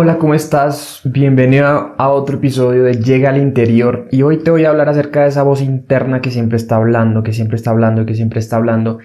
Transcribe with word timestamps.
Hola, 0.00 0.18
¿cómo 0.18 0.34
estás? 0.34 1.00
Bienvenido 1.02 1.66
a 1.98 2.08
otro 2.10 2.36
episodio 2.36 2.84
de 2.84 3.02
Llega 3.02 3.30
al 3.30 3.36
Interior 3.36 4.06
y 4.12 4.22
hoy 4.22 4.38
te 4.38 4.52
voy 4.52 4.64
a 4.64 4.68
hablar 4.68 4.88
acerca 4.88 5.22
de 5.22 5.30
esa 5.30 5.42
voz 5.42 5.60
interna 5.60 6.20
que 6.20 6.30
siempre 6.30 6.56
está 6.56 6.76
hablando, 6.76 7.24
que 7.24 7.32
siempre 7.32 7.56
está 7.56 7.70
hablando, 7.70 8.06
que 8.06 8.14
siempre 8.14 8.38
está 8.38 8.58
hablando 8.58 9.00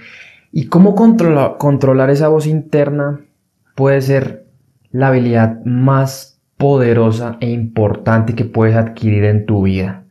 y 0.52 0.68
cómo 0.68 0.94
controlar 0.94 2.12
esa 2.12 2.28
voz 2.28 2.46
interna 2.46 3.22
puede 3.74 4.02
ser 4.02 4.46
la 4.92 5.08
habilidad 5.08 5.66
más 5.66 6.40
poderosa 6.58 7.38
e 7.40 7.50
importante 7.50 8.36
que 8.36 8.46
puedes 8.46 8.76
adquirir 8.76 9.24
en 9.24 9.48
tu 9.48 9.64
vida. 9.64 10.04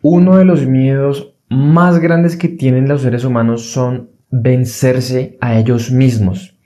Uno 0.00 0.36
de 0.36 0.44
los 0.44 0.64
miedos 0.64 1.34
más 1.48 1.98
grandes 1.98 2.36
que 2.36 2.46
tienen 2.46 2.86
los 2.86 3.02
seres 3.02 3.24
humanos 3.24 3.72
son 3.72 4.10
vencerse 4.30 5.36
a 5.40 5.58
ellos 5.58 5.90
mismos. 5.90 6.56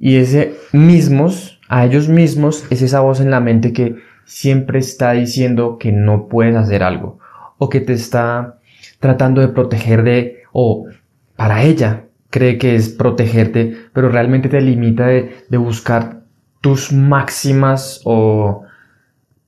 Y 0.00 0.16
ese 0.16 0.54
mismos 0.72 1.53
a 1.74 1.84
ellos 1.84 2.08
mismos 2.08 2.64
es 2.70 2.82
esa 2.82 3.00
voz 3.00 3.18
en 3.18 3.32
la 3.32 3.40
mente 3.40 3.72
que 3.72 3.96
siempre 4.24 4.78
está 4.78 5.10
diciendo 5.10 5.76
que 5.76 5.90
no 5.90 6.28
puedes 6.28 6.54
hacer 6.54 6.84
algo 6.84 7.18
o 7.58 7.68
que 7.68 7.80
te 7.80 7.94
está 7.94 8.60
tratando 9.00 9.40
de 9.40 9.48
proteger 9.48 10.04
de 10.04 10.44
o 10.52 10.86
para 11.34 11.64
ella 11.64 12.04
cree 12.30 12.58
que 12.58 12.76
es 12.76 12.90
protegerte 12.90 13.76
pero 13.92 14.08
realmente 14.08 14.48
te 14.48 14.60
limita 14.60 15.08
de, 15.08 15.34
buscar 15.50 16.22
tus 16.60 16.92
máximas 16.92 18.00
o 18.04 18.62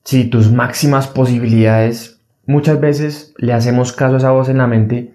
si 0.02 0.24
tus 0.24 0.50
máximas 0.50 1.06
posibilidades. 1.06 2.20
Muchas 2.44 2.80
veces 2.80 3.34
le 3.38 3.52
hacemos 3.52 3.92
caso 3.92 4.16
a 4.16 4.18
esa 4.18 4.32
voz 4.32 4.48
en 4.48 4.58
la 4.58 4.66
mente 4.66 5.14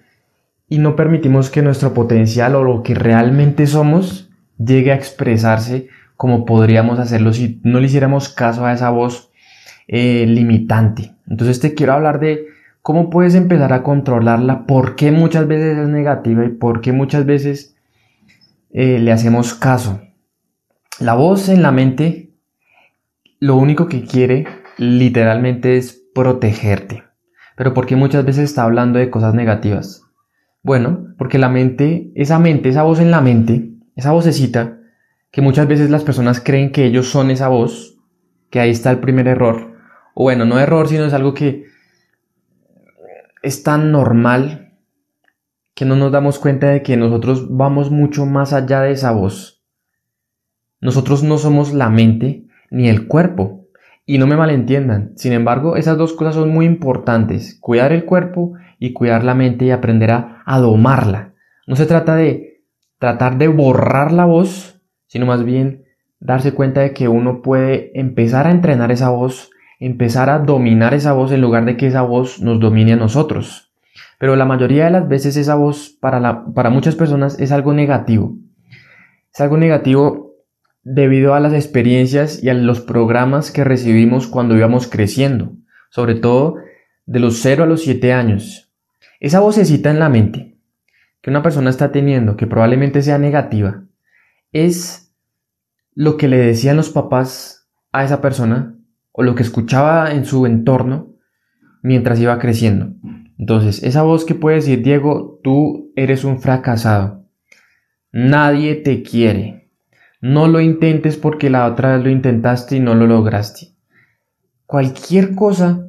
y 0.69 0.77
no 0.77 0.95
permitimos 0.95 1.49
que 1.49 1.61
nuestro 1.61 1.93
potencial 1.93 2.55
o 2.55 2.63
lo 2.63 2.83
que 2.83 2.95
realmente 2.95 3.67
somos 3.67 4.29
llegue 4.57 4.93
a 4.93 4.95
expresarse 4.95 5.89
como 6.21 6.45
podríamos 6.45 6.99
hacerlo 6.99 7.33
si 7.33 7.59
no 7.63 7.79
le 7.79 7.87
hiciéramos 7.87 8.29
caso 8.29 8.63
a 8.63 8.73
esa 8.73 8.91
voz 8.91 9.31
eh, 9.87 10.27
limitante. 10.27 11.15
Entonces 11.27 11.59
te 11.59 11.73
quiero 11.73 11.93
hablar 11.93 12.19
de 12.19 12.45
cómo 12.83 13.09
puedes 13.09 13.33
empezar 13.33 13.73
a 13.73 13.81
controlarla, 13.81 14.67
por 14.67 14.95
qué 14.95 15.11
muchas 15.11 15.47
veces 15.47 15.79
es 15.79 15.87
negativa 15.87 16.45
y 16.45 16.49
por 16.49 16.81
qué 16.81 16.91
muchas 16.91 17.25
veces 17.25 17.75
eh, 18.69 18.99
le 18.99 19.11
hacemos 19.11 19.55
caso. 19.55 19.99
La 20.99 21.15
voz 21.15 21.49
en 21.49 21.63
la 21.63 21.71
mente 21.71 22.29
lo 23.39 23.55
único 23.55 23.87
que 23.87 24.03
quiere 24.03 24.45
literalmente 24.77 25.75
es 25.75 26.03
protegerte. 26.13 27.03
Pero 27.57 27.73
¿por 27.73 27.87
qué 27.87 27.95
muchas 27.95 28.23
veces 28.25 28.43
está 28.43 28.61
hablando 28.61 28.99
de 28.99 29.09
cosas 29.09 29.33
negativas? 29.33 30.03
Bueno, 30.61 31.15
porque 31.17 31.39
la 31.39 31.49
mente, 31.49 32.11
esa 32.13 32.37
mente, 32.37 32.69
esa 32.69 32.83
voz 32.83 32.99
en 32.99 33.09
la 33.09 33.21
mente, 33.21 33.71
esa 33.95 34.11
vocecita, 34.11 34.80
que 35.31 35.41
muchas 35.41 35.67
veces 35.67 35.89
las 35.89 36.03
personas 36.03 36.41
creen 36.41 36.71
que 36.71 36.85
ellos 36.85 37.09
son 37.09 37.31
esa 37.31 37.47
voz, 37.47 37.97
que 38.49 38.59
ahí 38.59 38.69
está 38.69 38.91
el 38.91 38.99
primer 38.99 39.27
error. 39.27 39.77
O 40.13 40.23
bueno, 40.23 40.45
no 40.45 40.59
error, 40.59 40.87
sino 40.87 41.05
es 41.05 41.13
algo 41.13 41.33
que 41.33 41.65
es 43.41 43.63
tan 43.63 43.91
normal 43.91 44.73
que 45.73 45.85
no 45.85 45.95
nos 45.95 46.11
damos 46.11 46.37
cuenta 46.37 46.67
de 46.67 46.83
que 46.83 46.97
nosotros 46.97 47.47
vamos 47.49 47.91
mucho 47.91 48.25
más 48.25 48.53
allá 48.53 48.81
de 48.81 48.91
esa 48.91 49.11
voz. 49.11 49.63
Nosotros 50.81 51.23
no 51.23 51.37
somos 51.37 51.73
la 51.73 51.89
mente 51.89 52.45
ni 52.69 52.89
el 52.89 53.07
cuerpo. 53.07 53.67
Y 54.05 54.17
no 54.17 54.27
me 54.27 54.35
malentiendan, 54.35 55.13
sin 55.15 55.31
embargo, 55.31 55.77
esas 55.77 55.97
dos 55.97 56.13
cosas 56.13 56.35
son 56.35 56.49
muy 56.49 56.65
importantes, 56.65 57.57
cuidar 57.61 57.93
el 57.93 58.03
cuerpo 58.03 58.53
y 58.79 58.93
cuidar 58.93 59.23
la 59.23 59.35
mente 59.35 59.65
y 59.65 59.71
aprender 59.71 60.11
a, 60.11 60.41
a 60.45 60.59
domarla. 60.59 61.35
No 61.67 61.75
se 61.75 61.85
trata 61.85 62.15
de 62.15 62.63
tratar 62.97 63.37
de 63.37 63.47
borrar 63.47 64.11
la 64.11 64.25
voz, 64.25 64.80
sino 65.11 65.25
más 65.25 65.43
bien 65.43 65.83
darse 66.21 66.53
cuenta 66.53 66.79
de 66.79 66.93
que 66.93 67.09
uno 67.09 67.41
puede 67.41 67.91
empezar 67.99 68.47
a 68.47 68.51
entrenar 68.51 68.93
esa 68.93 69.09
voz, 69.09 69.49
empezar 69.77 70.29
a 70.29 70.39
dominar 70.39 70.93
esa 70.93 71.11
voz 71.11 71.33
en 71.33 71.41
lugar 71.41 71.65
de 71.65 71.75
que 71.75 71.87
esa 71.87 72.01
voz 72.01 72.41
nos 72.41 72.61
domine 72.61 72.93
a 72.93 72.95
nosotros. 72.95 73.73
Pero 74.19 74.37
la 74.37 74.45
mayoría 74.45 74.85
de 74.85 74.91
las 74.91 75.09
veces 75.09 75.35
esa 75.35 75.55
voz 75.55 75.89
para, 75.89 76.45
para 76.53 76.69
muchas 76.69 76.95
personas 76.95 77.37
es 77.41 77.51
algo 77.51 77.73
negativo. 77.73 78.37
Es 79.33 79.41
algo 79.41 79.57
negativo 79.57 80.37
debido 80.81 81.35
a 81.35 81.41
las 81.41 81.51
experiencias 81.51 82.41
y 82.41 82.47
a 82.47 82.53
los 82.53 82.79
programas 82.79 83.51
que 83.51 83.65
recibimos 83.65 84.27
cuando 84.27 84.55
íbamos 84.55 84.87
creciendo, 84.87 85.57
sobre 85.89 86.15
todo 86.15 86.55
de 87.05 87.19
los 87.19 87.41
0 87.41 87.65
a 87.65 87.67
los 87.67 87.81
7 87.81 88.13
años. 88.13 88.71
Esa 89.19 89.41
vocecita 89.41 89.89
en 89.89 89.99
la 89.99 90.07
mente 90.07 90.55
que 91.21 91.31
una 91.31 91.43
persona 91.43 91.69
está 91.69 91.91
teniendo, 91.91 92.37
que 92.37 92.47
probablemente 92.47 93.01
sea 93.01 93.17
negativa, 93.17 93.83
es 94.51 95.13
lo 95.93 96.17
que 96.17 96.27
le 96.27 96.37
decían 96.37 96.77
los 96.77 96.89
papás 96.89 97.69
a 97.91 98.03
esa 98.03 98.21
persona 98.21 98.77
o 99.11 99.23
lo 99.23 99.35
que 99.35 99.43
escuchaba 99.43 100.11
en 100.11 100.25
su 100.25 100.45
entorno 100.45 101.15
mientras 101.81 102.19
iba 102.19 102.39
creciendo. 102.39 102.93
Entonces, 103.37 103.83
esa 103.83 104.03
voz 104.03 104.23
que 104.25 104.35
puede 104.35 104.57
decir, 104.57 104.83
Diego, 104.83 105.39
tú 105.43 105.91
eres 105.95 106.23
un 106.23 106.39
fracasado. 106.39 107.25
Nadie 108.11 108.75
te 108.75 109.03
quiere. 109.03 109.69
No 110.21 110.47
lo 110.47 110.61
intentes 110.61 111.17
porque 111.17 111.49
la 111.49 111.65
otra 111.65 111.95
vez 111.95 112.03
lo 112.03 112.09
intentaste 112.11 112.75
y 112.75 112.79
no 112.79 112.93
lo 112.93 113.07
lograste. 113.07 113.69
Cualquier 114.65 115.33
cosa 115.33 115.87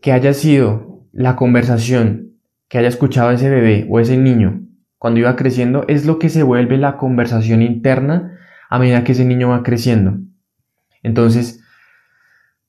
que 0.00 0.12
haya 0.12 0.34
sido 0.34 1.06
la 1.12 1.36
conversación 1.36 2.34
que 2.68 2.78
haya 2.78 2.88
escuchado 2.88 3.30
ese 3.30 3.48
bebé 3.48 3.86
o 3.88 3.98
ese 3.98 4.18
niño 4.18 4.67
cuando 4.98 5.20
iba 5.20 5.36
creciendo 5.36 5.84
es 5.88 6.06
lo 6.06 6.18
que 6.18 6.28
se 6.28 6.42
vuelve 6.42 6.76
la 6.76 6.96
conversación 6.96 7.62
interna 7.62 8.38
a 8.68 8.78
medida 8.78 9.04
que 9.04 9.12
ese 9.12 9.24
niño 9.24 9.48
va 9.50 9.62
creciendo. 9.62 10.18
Entonces, 11.02 11.62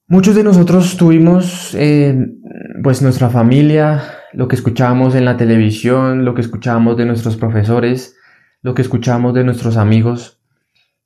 muchos 0.07 0.35
de 0.35 0.43
nosotros 0.43 0.95
tuvimos 0.97 1.75
eh, 1.75 2.27
pues 2.83 3.01
nuestra 3.01 3.29
familia, 3.29 4.03
lo 4.33 4.47
que 4.47 4.55
escuchábamos 4.55 5.15
en 5.15 5.25
la 5.25 5.37
televisión, 5.37 6.23
lo 6.23 6.35
que 6.35 6.41
escuchábamos 6.41 6.97
de 6.97 7.05
nuestros 7.05 7.35
profesores, 7.35 8.15
lo 8.61 8.73
que 8.73 8.81
escuchábamos 8.81 9.33
de 9.33 9.43
nuestros 9.43 9.77
amigos. 9.77 10.41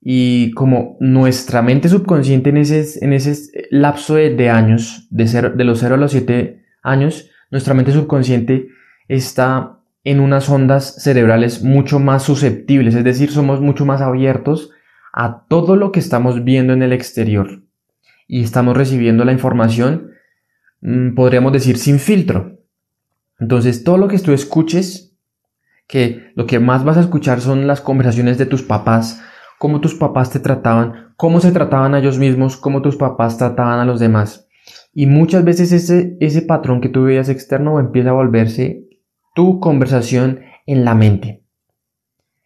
Y 0.01 0.51
como 0.51 0.97
nuestra 0.99 1.61
mente 1.61 1.87
subconsciente 1.87 2.49
en 2.49 2.57
ese, 2.57 3.03
en 3.03 3.13
ese 3.13 3.33
lapso 3.71 4.15
de, 4.15 4.49
años, 4.49 5.07
de, 5.09 5.25
de 5.55 5.63
los 5.63 5.79
0 5.79 5.95
a 5.95 5.97
los 5.97 6.11
7 6.11 6.61
años, 6.83 7.29
nuestra 7.49 7.73
mente 7.73 7.93
subconsciente 7.93 8.67
está 9.07 9.79
en 10.03 10.19
unas 10.19 10.49
ondas 10.49 10.95
cerebrales 11.01 11.63
mucho 11.63 11.99
más 11.99 12.23
susceptibles, 12.23 12.95
es 12.95 13.03
decir, 13.03 13.31
somos 13.31 13.61
mucho 13.61 13.85
más 13.85 14.01
abiertos 14.01 14.71
a 15.13 15.45
todo 15.47 15.75
lo 15.75 15.91
que 15.91 15.99
estamos 15.99 16.43
viendo 16.43 16.73
en 16.73 16.81
el 16.81 16.91
exterior 16.91 17.63
y 18.27 18.43
estamos 18.43 18.75
recibiendo 18.75 19.23
la 19.25 19.31
información, 19.31 20.11
mm, 20.81 21.13
podríamos 21.13 21.53
decir, 21.53 21.77
sin 21.77 21.99
filtro. 21.99 22.59
Entonces, 23.39 23.83
todo 23.83 23.97
lo 23.97 24.07
que 24.07 24.19
tú 24.19 24.33
escuches, 24.33 25.15
que 25.87 26.31
lo 26.35 26.45
que 26.47 26.59
más 26.59 26.83
vas 26.83 26.97
a 26.97 27.01
escuchar 27.01 27.41
son 27.41 27.67
las 27.67 27.81
conversaciones 27.81 28.37
de 28.37 28.45
tus 28.45 28.63
papás, 28.63 29.21
cómo 29.59 29.81
tus 29.81 29.95
papás 29.95 30.29
te 30.31 30.39
trataban, 30.39 31.13
cómo 31.15 31.39
se 31.39 31.51
trataban 31.51 31.93
a 31.93 31.99
ellos 31.99 32.17
mismos, 32.17 32.57
cómo 32.57 32.81
tus 32.81 32.95
papás 32.95 33.37
trataban 33.37 33.79
a 33.79 33.85
los 33.85 33.99
demás. 33.99 34.47
Y 34.93 35.07
muchas 35.07 35.43
veces 35.43 35.71
ese, 35.71 36.17
ese 36.19 36.41
patrón 36.41 36.81
que 36.81 36.89
tú 36.89 37.03
veías 37.03 37.29
externo 37.29 37.79
empieza 37.79 38.09
a 38.09 38.13
volverse 38.13 38.87
tu 39.33 39.59
conversación 39.59 40.41
en 40.65 40.85
la 40.85 40.95
mente. 40.95 41.43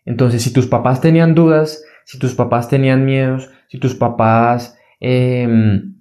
Entonces, 0.05 0.41
si 0.41 0.53
tus 0.53 0.67
papás 0.67 1.01
tenían 1.01 1.35
dudas, 1.35 1.83
si 2.05 2.17
tus 2.17 2.33
papás 2.33 2.69
tenían 2.69 3.05
miedos, 3.05 3.49
si 3.67 3.79
tus 3.79 3.95
papás, 3.95 4.77
em, 4.99 5.95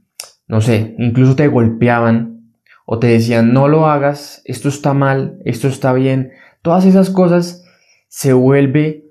no 0.47 0.61
sé, 0.61 0.95
incluso 0.99 1.35
te 1.35 1.49
golpeaban 1.49 2.53
o 2.85 3.01
te 3.01 3.09
decían 3.09 3.53
no 3.53 3.67
lo 3.67 3.89
hagas, 3.89 4.43
esto 4.45 4.69
está 4.69 4.95
mal, 4.95 5.41
esto 5.45 5.67
está 5.67 5.93
bien, 5.93 6.31
todas 6.63 6.85
esas 6.85 7.11
cosas 7.11 7.65
se 8.09 8.33
vuelve 8.33 9.05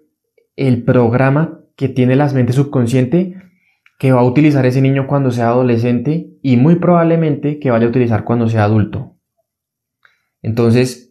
el 0.56 0.84
programa 0.84 1.60
que 1.76 1.90
tiene 1.90 2.16
la 2.16 2.30
mente 2.30 2.54
subconsciente 2.54 3.36
que 4.00 4.12
va 4.12 4.22
a 4.22 4.26
utilizar 4.26 4.66
ese 4.66 4.82
niño 4.82 5.08
cuando 5.08 5.32
sea 5.32 5.48
adolescente 5.48 6.30
y 6.42 6.58
muy 6.58 6.76
probablemente 6.76 7.60
que 7.60 7.72
vaya 7.72 7.86
a 7.86 7.90
utilizar 7.90 8.24
cuando 8.24 8.48
sea 8.48 8.64
adulto. 8.64 9.16
Entonces, 10.42 11.05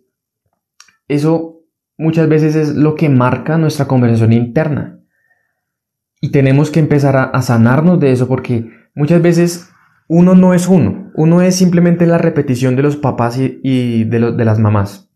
eso 1.08 1.62
muchas 1.96 2.28
veces 2.28 2.56
es 2.56 2.74
lo 2.74 2.94
que 2.94 3.08
marca 3.08 3.58
nuestra 3.58 3.86
conversación 3.86 4.32
interna. 4.32 5.00
Y 6.20 6.30
tenemos 6.30 6.70
que 6.70 6.80
empezar 6.80 7.16
a, 7.16 7.42
sanarnos 7.42 8.00
de 8.00 8.12
eso 8.12 8.26
porque 8.26 8.70
muchas 8.94 9.20
veces 9.20 9.70
uno 10.08 10.34
no 10.34 10.54
es 10.54 10.68
uno, 10.68 11.10
uno 11.14 11.42
es 11.42 11.56
simplemente 11.56 12.06
la 12.06 12.18
repetición 12.18 12.76
de 12.76 12.82
los 12.82 12.96
papás 12.96 13.38
y, 13.38 14.04
de, 14.04 14.18
las 14.18 14.58
mamás. 14.58 15.10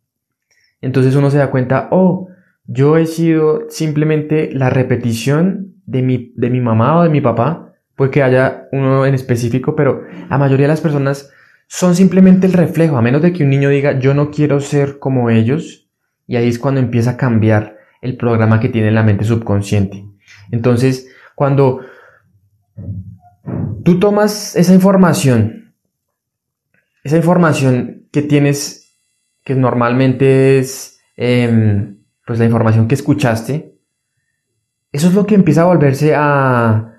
Entonces 0.81 1.17
uno 1.17 1.31
se 1.31 1.39
da 1.39 1.51
cuenta, 1.51 1.89
oh, 1.91 2.29
yo 2.67 2.99
he 2.99 3.07
sido 3.07 3.63
simplemente 3.71 4.51
la 4.53 4.69
repetición 4.69 5.75
de 5.87 6.03
mi, 6.03 6.33
de 6.37 6.51
mi 6.51 6.61
mamá 6.61 6.99
o 6.99 7.03
de 7.03 7.09
mi 7.09 7.23
papá, 7.23 7.73
puede 7.97 8.11
que 8.11 8.23
haya 8.23 8.69
uno 8.73 9.07
en 9.07 9.15
específico, 9.15 9.75
pero 9.75 10.03
la 10.29 10.37
mayoría 10.37 10.65
de 10.65 10.73
las 10.73 10.83
personas 10.83 11.33
son 11.69 11.95
simplemente 11.95 12.47
el 12.47 12.55
reflejo, 12.55 12.97
a 12.97 13.03
menos 13.03 13.23
de 13.23 13.33
que 13.33 13.45
un 13.45 13.51
niño 13.51 13.69
diga 13.69 13.99
yo 13.99 14.15
no 14.15 14.31
quiero 14.31 14.59
ser 14.61 14.99
como 14.99 15.31
ellos, 15.31 15.89
y 16.27 16.37
ahí 16.37 16.49
es 16.49 16.59
cuando 16.59 16.81
empieza 16.81 17.13
a 17.13 17.17
cambiar 17.17 17.77
el 18.01 18.17
programa 18.17 18.59
que 18.59 18.69
tiene 18.69 18.91
la 18.91 19.03
mente 19.03 19.25
subconsciente. 19.25 20.05
Entonces, 20.51 21.09
cuando 21.35 21.81
tú 23.85 23.99
tomas 24.01 24.57
esa 24.57 24.75
información, 24.75 25.75
esa 27.05 27.17
información 27.17 28.09
que 28.13 28.23
tienes, 28.23 28.99
que 29.45 29.55
normalmente 29.55 30.59
es 30.59 31.01
em, 31.17 31.99
pues 32.27 32.39
la 32.39 32.45
información 32.47 32.89
que 32.89 32.95
escuchaste, 32.95 33.79
eso 34.93 35.09
es 35.09 35.15
lo 35.15 35.27
que 35.27 35.35
empieza 35.35 35.63
a 35.63 35.67
volverse 35.67 36.15
a 36.15 36.95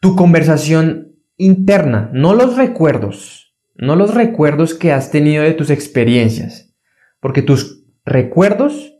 tu 0.00 0.14
conversación 0.14 1.16
interna, 1.36 2.10
no 2.12 2.34
los 2.34 2.56
recuerdos, 2.56 3.45
no 3.78 3.96
los 3.96 4.14
recuerdos 4.14 4.74
que 4.74 4.92
has 4.92 5.10
tenido 5.10 5.42
de 5.42 5.52
tus 5.52 5.70
experiencias, 5.70 6.74
porque 7.20 7.42
tus 7.42 7.84
recuerdos 8.04 8.96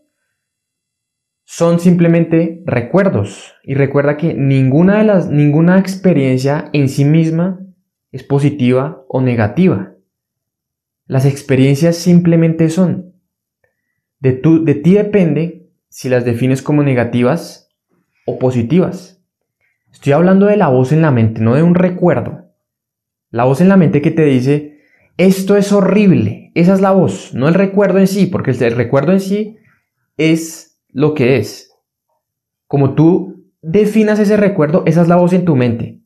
son 1.47 1.79
simplemente 1.81 2.63
recuerdos. 2.67 3.55
Y 3.63 3.75
recuerda 3.75 4.17
que 4.17 4.35
ninguna 4.35 4.99
de 4.99 5.05
las, 5.05 5.31
ninguna 5.31 5.79
experiencia 5.79 6.69
en 6.73 6.89
sí 6.89 7.05
misma 7.05 7.61
es 8.11 8.25
positiva 8.25 9.05
o 9.09 9.21
negativa. 9.21 9.95
Las 11.07 11.25
experiencias 11.25 11.97
simplemente 11.97 12.69
son. 12.69 13.15
De, 14.19 14.33
tu, 14.33 14.65
de 14.65 14.75
ti 14.75 14.95
depende 14.95 15.71
si 15.89 16.09
las 16.09 16.25
defines 16.25 16.63
como 16.63 16.83
negativas 16.83 17.71
o 18.27 18.39
positivas. 18.39 19.23
Estoy 19.93 20.13
hablando 20.13 20.47
de 20.47 20.57
la 20.57 20.69
voz 20.69 20.93
en 20.93 21.01
la 21.01 21.13
mente, 21.13 21.41
no 21.41 21.55
de 21.55 21.63
un 21.63 21.75
recuerdo. 21.75 22.46
La 23.31 23.45
voz 23.45 23.61
en 23.61 23.69
la 23.69 23.77
mente 23.77 24.03
que 24.03 24.11
te 24.11 24.25
dice, 24.25 24.79
esto 25.17 25.57
es 25.57 25.73
horrible. 25.73 26.53
Esa 26.55 26.75
es 26.75 26.81
la 26.81 26.93
voz, 26.93 27.35
no 27.35 27.49
el 27.49 27.55
recuerdo 27.55 27.99
en 27.99 28.07
sí, 28.07 28.27
porque 28.27 28.51
el 28.53 28.77
recuerdo 28.77 29.13
en 29.13 29.21
sí 29.21 29.59
es 30.17 30.81
lo 30.93 31.15
que 31.15 31.37
es. 31.37 31.73
Como 32.67 32.95
tú 32.95 33.53
definas 33.63 34.19
ese 34.19 34.37
recuerdo, 34.37 34.83
esa 34.87 35.03
es 35.03 35.09
la 35.09 35.17
voz 35.17 35.33
en 35.33 35.45
tu 35.45 35.57
mente. 35.57 36.01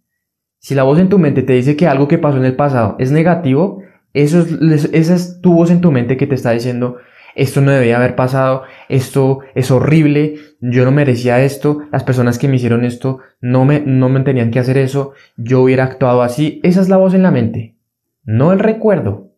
Si 0.58 0.75
la 0.75 0.82
voz 0.82 0.99
en 0.99 1.08
tu 1.08 1.19
mente 1.19 1.43
te 1.43 1.55
dice 1.55 1.76
que 1.76 1.87
algo 1.87 2.08
que 2.08 2.19
pasó 2.19 2.37
en 2.37 2.44
el 2.44 2.56
pasado 2.56 2.96
es 2.99 3.12
negativo, 3.12 3.82
eso 4.12 4.40
es, 4.40 4.90
esa 4.93 5.14
es 5.14 5.40
tu 5.40 5.55
voz 5.55 5.70
en 5.70 5.81
tu 5.81 5.90
mente 5.90 6.16
que 6.16 6.26
te 6.26 6.34
está 6.34 6.50
diciendo, 6.50 6.96
esto 7.35 7.61
no 7.61 7.71
debía 7.71 7.97
haber 7.97 8.17
pasado, 8.17 8.65
esto 8.88 9.41
es 9.55 9.71
horrible, 9.71 10.37
yo 10.61 10.85
no 10.85 10.91
merecía 10.91 11.43
esto, 11.43 11.82
las 11.93 12.05
personas 12.05 12.38
que 12.38 12.49
me 12.49 12.56
hicieron 12.56 12.85
esto 12.85 13.21
no 13.41 13.65
me, 13.65 13.81
no 13.81 14.09
me 14.09 14.21
tenían 14.21 14.50
que 14.50 14.59
hacer 14.59 14.79
eso, 14.79 15.12
yo 15.37 15.62
hubiera 15.62 15.85
actuado 15.85 16.23
así. 16.23 16.61
Esa 16.62 16.81
es 16.81 16.88
la 16.88 16.97
voz 16.97 17.15
en 17.15 17.23
la 17.23 17.31
mente, 17.31 17.77
no 18.25 18.53
el 18.53 18.59
recuerdo. 18.59 19.31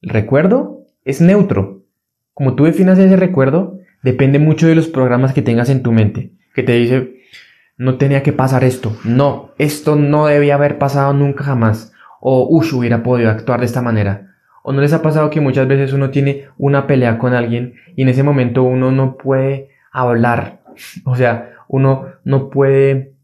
El 0.00 0.10
recuerdo 0.10 0.86
es 1.04 1.20
neutro. 1.20 1.84
Como 2.34 2.54
tú 2.54 2.64
definas 2.64 2.98
ese 2.98 3.16
recuerdo, 3.16 3.78
Depende 4.02 4.38
mucho 4.38 4.68
de 4.68 4.74
los 4.74 4.88
programas 4.88 5.32
que 5.32 5.42
tengas 5.42 5.70
en 5.70 5.82
tu 5.82 5.92
mente, 5.92 6.32
que 6.54 6.62
te 6.62 6.72
dice, 6.72 7.16
no 7.76 7.96
tenía 7.96 8.22
que 8.22 8.32
pasar 8.32 8.62
esto, 8.62 8.96
no, 9.04 9.50
esto 9.58 9.96
no 9.96 10.26
debía 10.26 10.54
haber 10.54 10.78
pasado 10.78 11.12
nunca 11.12 11.44
jamás, 11.44 11.92
o 12.20 12.46
uff, 12.48 12.72
hubiera 12.74 13.02
podido 13.02 13.30
actuar 13.30 13.60
de 13.60 13.66
esta 13.66 13.82
manera. 13.82 14.27
¿O 14.68 14.72
no 14.72 14.82
les 14.82 14.92
ha 14.92 15.00
pasado 15.00 15.30
que 15.30 15.40
muchas 15.40 15.66
veces 15.66 15.94
uno 15.94 16.10
tiene 16.10 16.48
una 16.58 16.86
pelea 16.86 17.16
con 17.16 17.32
alguien 17.32 17.76
y 17.96 18.02
en 18.02 18.08
ese 18.08 18.22
momento 18.22 18.62
uno 18.64 18.92
no 18.92 19.16
puede 19.16 19.70
hablar? 19.90 20.60
O 21.04 21.16
sea, 21.16 21.54
uno 21.68 22.06
no 22.24 22.50
puede, 22.50 23.14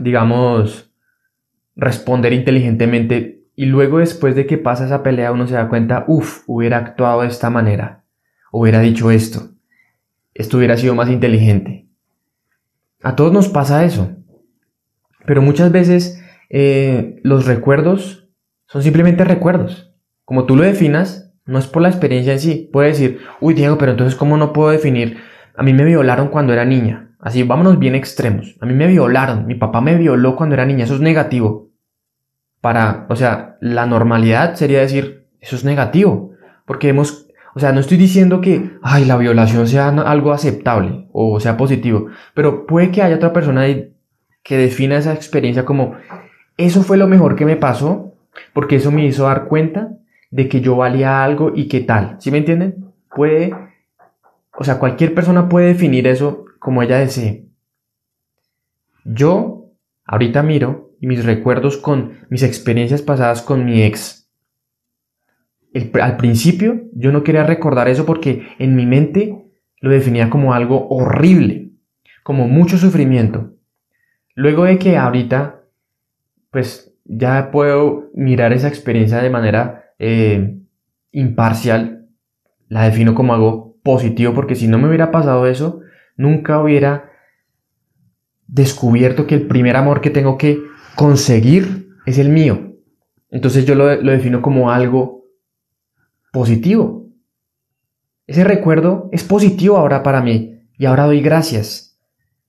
digamos, 0.00 0.90
responder 1.76 2.32
inteligentemente 2.32 3.44
y 3.54 3.66
luego 3.66 3.98
después 3.98 4.34
de 4.34 4.46
que 4.46 4.58
pasa 4.58 4.86
esa 4.86 5.04
pelea 5.04 5.30
uno 5.30 5.46
se 5.46 5.54
da 5.54 5.68
cuenta, 5.68 6.04
uff, 6.08 6.42
hubiera 6.48 6.78
actuado 6.78 7.22
de 7.22 7.28
esta 7.28 7.50
manera, 7.50 8.02
hubiera 8.50 8.80
dicho 8.80 9.12
esto 9.12 9.50
esto 10.38 10.56
hubiera 10.56 10.76
sido 10.76 10.94
más 10.94 11.10
inteligente. 11.10 11.88
A 13.02 13.16
todos 13.16 13.32
nos 13.32 13.48
pasa 13.48 13.84
eso. 13.84 14.16
Pero 15.26 15.42
muchas 15.42 15.72
veces 15.72 16.22
eh, 16.48 17.20
los 17.24 17.46
recuerdos 17.46 18.30
son 18.66 18.82
simplemente 18.82 19.24
recuerdos. 19.24 19.92
Como 20.28 20.44
tú 20.44 20.56
lo 20.56 20.62
definas, 20.64 21.32
no 21.46 21.58
es 21.58 21.66
por 21.66 21.80
la 21.80 21.88
experiencia 21.88 22.34
en 22.34 22.38
sí. 22.38 22.68
Puede 22.70 22.88
decir, 22.88 23.20
uy 23.40 23.54
Diego, 23.54 23.78
pero 23.78 23.92
entonces 23.92 24.14
¿cómo 24.14 24.36
no 24.36 24.52
puedo 24.52 24.68
definir? 24.68 25.16
A 25.56 25.62
mí 25.62 25.72
me 25.72 25.86
violaron 25.86 26.28
cuando 26.28 26.52
era 26.52 26.66
niña. 26.66 27.12
Así, 27.18 27.44
vámonos 27.44 27.78
bien 27.78 27.94
extremos. 27.94 28.58
A 28.60 28.66
mí 28.66 28.74
me 28.74 28.88
violaron. 28.88 29.46
Mi 29.46 29.54
papá 29.54 29.80
me 29.80 29.96
violó 29.96 30.36
cuando 30.36 30.52
era 30.52 30.66
niña. 30.66 30.84
Eso 30.84 30.96
es 30.96 31.00
negativo. 31.00 31.70
Para, 32.60 33.06
o 33.08 33.16
sea, 33.16 33.56
la 33.62 33.86
normalidad 33.86 34.54
sería 34.56 34.80
decir, 34.80 35.28
eso 35.40 35.56
es 35.56 35.64
negativo. 35.64 36.32
Porque 36.66 36.90
hemos 36.90 37.26
o 37.54 37.58
sea, 37.58 37.72
no 37.72 37.80
estoy 37.80 37.96
diciendo 37.96 38.42
que, 38.42 38.72
ay, 38.82 39.06
la 39.06 39.16
violación 39.16 39.66
sea 39.66 39.88
algo 39.88 40.32
aceptable 40.32 41.08
o 41.10 41.40
sea 41.40 41.56
positivo, 41.56 42.08
pero 42.34 42.66
puede 42.66 42.90
que 42.90 43.02
haya 43.02 43.16
otra 43.16 43.32
persona 43.32 43.64
que 44.42 44.58
defina 44.58 44.98
esa 44.98 45.14
experiencia 45.14 45.64
como, 45.64 45.94
eso 46.58 46.82
fue 46.82 46.98
lo 46.98 47.08
mejor 47.08 47.34
que 47.34 47.46
me 47.46 47.56
pasó, 47.56 48.12
porque 48.52 48.76
eso 48.76 48.92
me 48.92 49.06
hizo 49.06 49.24
dar 49.24 49.46
cuenta 49.46 49.97
de 50.30 50.48
que 50.48 50.60
yo 50.60 50.76
valía 50.76 51.24
algo 51.24 51.52
y 51.54 51.68
qué 51.68 51.80
tal. 51.80 52.16
¿Sí 52.20 52.30
me 52.30 52.38
entienden? 52.38 52.92
Puede, 53.14 53.52
o 54.56 54.64
sea, 54.64 54.78
cualquier 54.78 55.14
persona 55.14 55.48
puede 55.48 55.68
definir 55.68 56.06
eso 56.06 56.44
como 56.58 56.82
ella 56.82 56.98
desee. 56.98 57.46
Yo, 59.04 59.70
ahorita 60.04 60.42
miro 60.42 60.90
mis 61.00 61.24
recuerdos 61.24 61.76
con 61.76 62.18
mis 62.28 62.42
experiencias 62.42 63.02
pasadas 63.02 63.42
con 63.42 63.64
mi 63.64 63.82
ex 63.82 64.18
al 66.00 66.16
principio 66.16 66.82
yo 66.92 67.12
no 67.12 67.22
quería 67.22 67.44
recordar 67.44 67.88
eso 67.88 68.06
porque 68.06 68.48
en 68.58 68.74
mi 68.74 68.86
mente 68.86 69.44
lo 69.80 69.90
definía 69.90 70.30
como 70.30 70.54
algo 70.54 70.88
horrible, 70.88 71.70
como 72.22 72.48
mucho 72.48 72.78
sufrimiento. 72.78 73.52
Luego 74.34 74.64
de 74.64 74.78
que 74.78 74.96
ahorita, 74.96 75.62
pues 76.50 76.92
ya 77.04 77.50
puedo 77.50 78.10
mirar 78.14 78.52
esa 78.52 78.68
experiencia 78.68 79.22
de 79.22 79.30
manera 79.30 79.87
eh, 79.98 80.58
imparcial, 81.12 82.08
la 82.68 82.84
defino 82.84 83.14
como 83.14 83.34
algo 83.34 83.76
positivo 83.82 84.34
porque 84.34 84.54
si 84.54 84.68
no 84.68 84.78
me 84.78 84.88
hubiera 84.88 85.10
pasado 85.10 85.46
eso, 85.46 85.80
nunca 86.16 86.60
hubiera 86.60 87.10
descubierto 88.46 89.26
que 89.26 89.34
el 89.34 89.46
primer 89.46 89.76
amor 89.76 90.00
que 90.00 90.10
tengo 90.10 90.38
que 90.38 90.58
conseguir 90.94 91.90
es 92.06 92.18
el 92.18 92.28
mío. 92.28 92.74
Entonces 93.30 93.66
yo 93.66 93.74
lo, 93.74 93.94
lo 93.96 94.12
defino 94.12 94.42
como 94.42 94.70
algo 94.70 95.24
positivo. 96.32 97.06
Ese 98.26 98.44
recuerdo 98.44 99.08
es 99.12 99.24
positivo 99.24 99.76
ahora 99.76 100.02
para 100.02 100.22
mí 100.22 100.60
y 100.76 100.86
ahora 100.86 101.04
doy 101.04 101.20
gracias. 101.20 101.98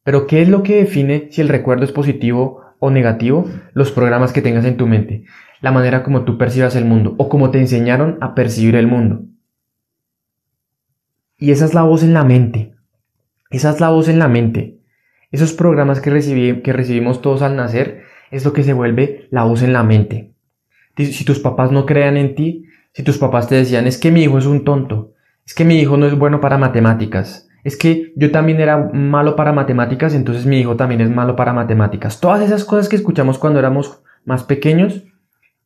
Pero 0.03 0.27
¿qué 0.27 0.41
es 0.41 0.49
lo 0.49 0.63
que 0.63 0.77
define 0.77 1.29
si 1.31 1.41
el 1.41 1.49
recuerdo 1.49 1.83
es 1.83 1.91
positivo 1.91 2.61
o 2.79 2.89
negativo? 2.89 3.45
Los 3.73 3.91
programas 3.91 4.33
que 4.33 4.41
tengas 4.41 4.65
en 4.65 4.77
tu 4.77 4.87
mente, 4.87 5.25
la 5.61 5.71
manera 5.71 6.03
como 6.03 6.23
tú 6.23 6.37
percibas 6.37 6.75
el 6.75 6.85
mundo 6.85 7.15
o 7.17 7.29
como 7.29 7.51
te 7.51 7.59
enseñaron 7.59 8.17
a 8.21 8.35
percibir 8.35 8.75
el 8.75 8.87
mundo. 8.87 9.23
Y 11.37 11.51
esa 11.51 11.65
es 11.65 11.73
la 11.73 11.83
voz 11.83 12.03
en 12.03 12.13
la 12.13 12.23
mente. 12.23 12.75
Esa 13.49 13.71
es 13.71 13.79
la 13.79 13.89
voz 13.89 14.09
en 14.09 14.19
la 14.19 14.27
mente. 14.27 14.79
Esos 15.31 15.53
programas 15.53 16.01
que, 16.01 16.61
que 16.63 16.73
recibimos 16.73 17.21
todos 17.21 17.41
al 17.41 17.55
nacer 17.55 18.03
es 18.31 18.45
lo 18.45 18.53
que 18.53 18.63
se 18.63 18.73
vuelve 18.73 19.27
la 19.31 19.43
voz 19.43 19.61
en 19.61 19.73
la 19.73 19.83
mente. 19.83 20.33
Si 20.97 21.23
tus 21.23 21.39
papás 21.39 21.71
no 21.71 21.85
crean 21.85 22.17
en 22.17 22.35
ti, 22.35 22.65
si 22.91 23.03
tus 23.03 23.17
papás 23.17 23.47
te 23.47 23.55
decían, 23.55 23.87
es 23.87 23.97
que 23.97 24.11
mi 24.11 24.23
hijo 24.23 24.37
es 24.37 24.45
un 24.45 24.65
tonto, 24.65 25.13
es 25.45 25.53
que 25.53 25.63
mi 25.63 25.79
hijo 25.79 25.95
no 25.95 26.05
es 26.05 26.17
bueno 26.17 26.41
para 26.41 26.57
matemáticas, 26.57 27.47
es 27.63 27.77
que 27.77 28.11
yo 28.15 28.31
también 28.31 28.59
era 28.59 28.89
malo 28.93 29.35
para 29.35 29.53
matemáticas, 29.53 30.13
entonces 30.13 30.45
mi 30.45 30.59
hijo 30.59 30.75
también 30.75 31.01
es 31.01 31.09
malo 31.09 31.35
para 31.35 31.53
matemáticas. 31.53 32.19
Todas 32.19 32.41
esas 32.41 32.65
cosas 32.65 32.89
que 32.89 32.95
escuchamos 32.95 33.37
cuando 33.37 33.59
éramos 33.59 34.01
más 34.25 34.43
pequeños 34.43 35.05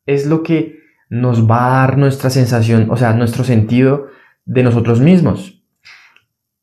es 0.06 0.26
lo 0.26 0.42
que 0.42 0.80
nos 1.08 1.48
va 1.48 1.66
a 1.66 1.80
dar 1.80 1.98
nuestra 1.98 2.30
sensación, 2.30 2.88
o 2.90 2.96
sea, 2.96 3.12
nuestro 3.12 3.44
sentido 3.44 4.08
de 4.44 4.62
nosotros 4.62 5.00
mismos. 5.00 5.62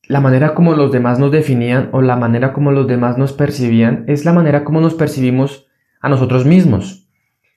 La 0.08 0.20
manera 0.20 0.54
como 0.54 0.76
los 0.76 0.92
demás 0.92 1.20
nos 1.20 1.32
definían 1.32 1.90
o 1.94 2.02
la 2.02 2.18
manera 2.18 2.54
como 2.54 2.72
los 2.72 2.88
demás 2.88 3.18
nos 3.18 3.34
percibían 3.34 4.04
es 4.08 4.26
la 4.26 4.34
manera 4.34 4.64
como 4.64 4.82
nos 4.82 4.94
percibimos 4.94 5.68
a 6.02 6.10
nosotros 6.10 6.46
mismos. 6.46 7.10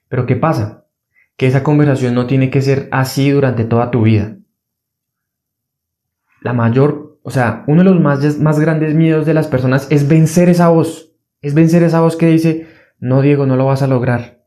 Pero 0.07 0.25
¿qué 0.25 0.35
pasa? 0.35 0.85
que 1.37 1.47
esa 1.47 1.63
conversación 1.63 2.15
no 2.15 2.27
tiene 2.27 2.49
que 2.49 2.61
ser 2.61 2.87
así 2.91 3.29
durante 3.29 3.65
toda 3.65 3.91
tu 3.91 4.03
vida. 4.03 4.37
La 6.41 6.53
mayor, 6.53 7.19
o 7.23 7.31
sea, 7.31 7.63
uno 7.67 7.83
de 7.83 7.89
los 7.89 7.99
más, 7.99 8.39
más 8.39 8.59
grandes 8.59 8.93
miedos 8.93 9.25
de 9.25 9.33
las 9.33 9.47
personas 9.47 9.87
es 9.89 10.07
vencer 10.07 10.49
esa 10.49 10.69
voz. 10.69 11.11
Es 11.41 11.53
vencer 11.53 11.83
esa 11.83 12.01
voz 12.01 12.15
que 12.15 12.27
dice, 12.27 12.67
no 12.99 13.21
Diego, 13.21 13.45
no 13.45 13.55
lo 13.55 13.65
vas 13.65 13.81
a 13.81 13.87
lograr. 13.87 14.43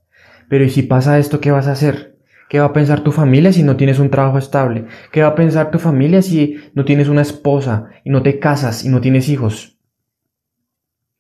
Pero 0.49 0.65
¿y 0.65 0.71
si 0.71 0.83
pasa 0.83 1.19
esto, 1.19 1.41
qué 1.41 1.51
vas 1.51 1.67
a 1.67 1.73
hacer? 1.73 2.17
¿Qué 2.49 2.61
va 2.61 2.67
a 2.67 2.73
pensar 2.73 3.01
tu 3.01 3.13
familia 3.13 3.53
si 3.53 3.63
no 3.63 3.77
tienes 3.77 3.99
un 3.99 4.11
trabajo 4.11 4.39
estable? 4.39 4.87
¿Qué 5.13 5.23
va 5.23 5.29
a 5.29 5.35
pensar 5.35 5.71
tu 5.71 5.79
familia 5.79 6.23
si 6.23 6.57
no 6.75 6.85
tienes 6.85 7.09
una 7.09 7.23
esposa 7.23 7.91
y 8.05 8.11
no 8.11 8.23
te 8.23 8.39
casas 8.39 8.85
y 8.85 8.89
no 8.89 9.01
tienes 9.01 9.29
hijos? 9.29 9.79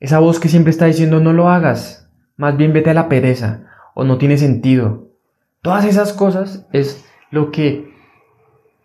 Esa 0.00 0.20
voz 0.20 0.40
que 0.40 0.49
siempre 0.49 0.70
está 0.70 0.87
diciendo 0.87 1.20
no 1.20 1.32
lo 1.32 1.49
hagas, 1.49 2.11
más 2.37 2.56
bien 2.56 2.73
vete 2.73 2.90
a 2.90 2.94
la 2.94 3.08
pereza 3.08 3.66
o 3.94 4.04
no 4.04 4.16
tiene 4.16 4.38
sentido 4.38 5.08
Todas 5.61 5.85
esas 5.85 6.12
cosas 6.12 6.66
es 6.73 7.04
lo 7.30 7.50
que 7.50 7.92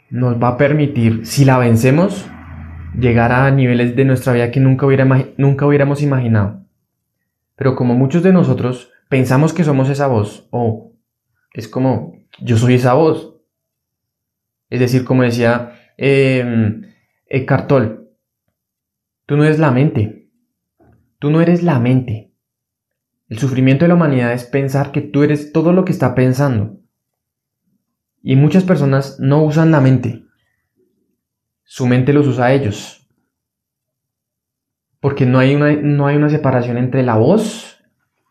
nos 0.10 0.42
va 0.42 0.50
a 0.50 0.58
permitir, 0.58 1.26
si 1.26 1.46
la 1.46 1.60
vencemos, 1.60 2.28
llegar 2.98 3.32
a 3.32 3.50
niveles 3.52 3.96
de 3.96 4.06
nuestra 4.06 4.34
vida 4.34 4.52
que 4.52 4.60
nunca, 4.60 4.88
hubiera, 4.88 5.06
nunca 5.38 5.68
hubiéramos 5.68 6.02
imaginado. 6.02 6.62
Pero 7.56 7.76
como 7.76 7.94
muchos 7.94 8.24
de 8.24 8.34
nosotros 8.34 8.92
pensamos 9.14 9.54
que 9.54 9.64
somos 9.64 9.90
esa 9.90 10.08
voz 10.08 10.48
o 10.50 10.96
es 11.54 11.68
como 11.68 12.16
yo 12.40 12.58
soy 12.58 12.74
esa 12.74 12.96
voz. 12.96 13.36
Es 14.72 14.80
decir, 14.80 15.06
como 15.06 15.22
decía 15.22 15.76
eh, 16.00 16.82
Eckhart 17.28 17.68
Tolle, 17.68 18.00
tú 19.28 19.38
no 19.38 19.44
eres 19.44 19.60
la 19.60 19.70
mente, 19.70 20.32
tú 21.20 21.30
no 21.30 21.42
eres 21.42 21.62
la 21.62 21.80
mente. 21.80 22.34
El 23.30 23.38
sufrimiento 23.38 23.86
de 23.86 23.90
la 23.90 23.94
humanidad 23.94 24.34
es 24.34 24.46
pensar 24.46 24.92
que 24.92 25.02
tú 25.02 25.22
eres 25.22 25.54
todo 25.54 25.74
lo 25.74 25.86
que 25.86 25.92
está 25.92 26.16
pensando. 26.16 26.80
Y 28.24 28.36
muchas 28.36 28.64
personas 28.64 29.20
no 29.20 29.44
usan 29.44 29.70
la 29.70 29.80
mente. 29.80 30.24
Su 31.66 31.86
mente 31.86 32.14
los 32.14 32.26
usa 32.26 32.46
a 32.46 32.54
ellos. 32.54 33.08
Porque 35.00 35.28
no 35.28 35.38
hay 35.38 35.54
una, 35.54 35.72
no 35.72 36.08
hay 36.08 36.16
una 36.16 36.32
separación 36.32 36.80
entre 36.80 37.04
la 37.04 37.16
voz, 37.16 37.73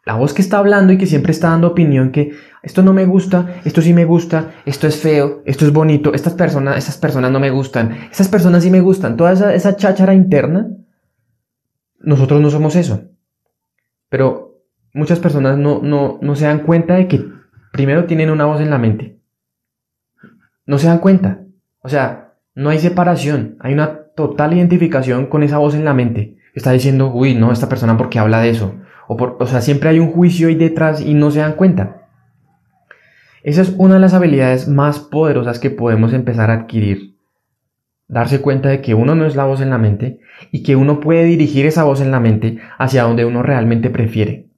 la 0.05 0.15
voz 0.15 0.35
que 0.35 0.43
está 0.43 0.59
hablando 0.59 0.93
y 0.93 0.99
que 0.99 1.07
siempre 1.07 1.33
está 1.33 1.51
dando 1.51 1.69
opinión 1.69 2.11
que 2.11 2.33
esto 2.63 2.83
no 2.83 2.93
me 2.93 3.07
gusta, 3.07 3.61
esto 3.65 3.83
sí 3.83 3.93
me 3.93 4.05
gusta, 4.05 4.53
esto 4.67 4.87
es 4.87 4.97
feo, 4.97 5.43
esto 5.47 5.65
es 5.65 5.73
bonito, 5.73 6.13
estas 6.13 6.35
personas, 6.35 6.77
esas 6.77 6.99
personas 6.99 7.31
no 7.31 7.41
me 7.41 7.51
gustan, 7.51 7.93
esas 8.11 8.29
personas 8.29 8.63
sí 8.63 8.71
me 8.71 8.81
gustan, 8.81 9.17
toda 9.17 9.33
esa, 9.33 9.55
esa 9.55 9.77
cháchara 9.77 10.15
interna, 10.15 10.69
nosotros 12.01 12.41
no 12.41 12.51
somos 12.51 12.77
eso. 12.77 13.03
Pero 14.09 14.65
muchas 14.93 15.21
personas 15.21 15.57
no, 15.57 15.81
no, 15.83 16.19
no 16.21 16.37
se 16.37 16.47
dan 16.47 16.61
cuenta 16.61 16.95
de 16.95 17.09
que 17.09 17.25
primero 17.73 18.05
tienen 18.05 18.31
una 18.31 18.45
voz 18.45 18.61
en 18.61 18.71
la 18.71 18.79
mente 18.79 19.23
no 20.67 20.79
se 20.79 20.87
dan 20.87 20.99
cuenta. 20.99 21.41
O 21.81 21.89
sea, 21.89 22.35
no 22.55 22.71
hay 22.71 22.79
separación, 22.79 23.57
hay 23.61 23.73
una 23.73 24.05
total 24.15 24.53
identificación 24.55 25.27
con 25.27 25.43
esa 25.43 25.59
voz 25.59 25.75
en 25.75 25.85
la 25.85 25.95
mente. 25.95 26.39
Está 26.55 26.73
diciendo, 26.73 27.13
uy, 27.13 27.35
no, 27.35 27.53
esta 27.53 27.69
persona 27.69 27.97
porque 27.97 28.19
habla 28.19 28.41
de 28.41 28.51
eso. 28.51 28.77
O, 29.09 29.17
por, 29.17 29.37
o 29.41 29.47
sea, 29.47 29.61
siempre 29.61 29.91
hay 29.91 29.99
un 29.99 30.13
juicio 30.13 30.49
ahí 30.49 30.55
detrás 30.55 31.01
y 31.01 31.15
no 31.15 31.31
se 31.31 31.41
dan 31.41 31.55
cuenta. 31.55 32.03
Esa 33.43 33.63
es 33.63 33.75
una 33.77 33.95
de 33.95 34.01
las 34.01 34.15
habilidades 34.15 34.69
más 34.69 35.01
poderosas 35.01 35.59
que 35.59 35.71
podemos 35.71 36.13
empezar 36.13 36.51
a 36.51 36.55
adquirir. 36.55 37.17
Darse 38.07 38.41
cuenta 38.41 38.69
de 38.69 38.81
que 38.81 38.95
uno 38.95 39.15
no 39.15 39.27
es 39.27 39.37
la 39.37 39.45
voz 39.45 39.61
en 39.61 39.71
la 39.71 39.79
mente 39.79 40.21
y 40.51 40.63
que 40.63 40.77
uno 40.77 41.01
puede 41.01 41.25
dirigir 41.25 41.67
esa 41.67 41.85
voz 41.85 42.01
en 42.01 42.11
la 42.11 42.21
mente 42.21 42.61
hacia 42.79 43.05
donde 43.05 43.25
uno 43.25 43.43
realmente 43.43 43.91
prefiere. 43.91 44.49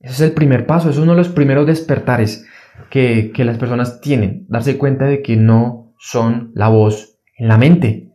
Ese 0.00 0.14
es 0.14 0.20
el 0.20 0.32
primer 0.32 0.66
paso, 0.66 0.90
es 0.90 0.98
uno 0.98 1.12
de 1.12 1.18
los 1.18 1.28
primeros 1.28 1.66
despertares 1.66 2.46
que, 2.90 3.32
las 3.38 3.58
personas 3.58 4.00
tienen, 4.00 4.46
darse 4.48 4.78
cuenta 4.78 5.06
de 5.06 5.22
que 5.22 5.36
no 5.36 5.94
son 5.98 6.52
la 6.54 6.68
voz 6.68 7.18
en 7.36 7.48
la 7.48 7.56
mente. 7.56 8.10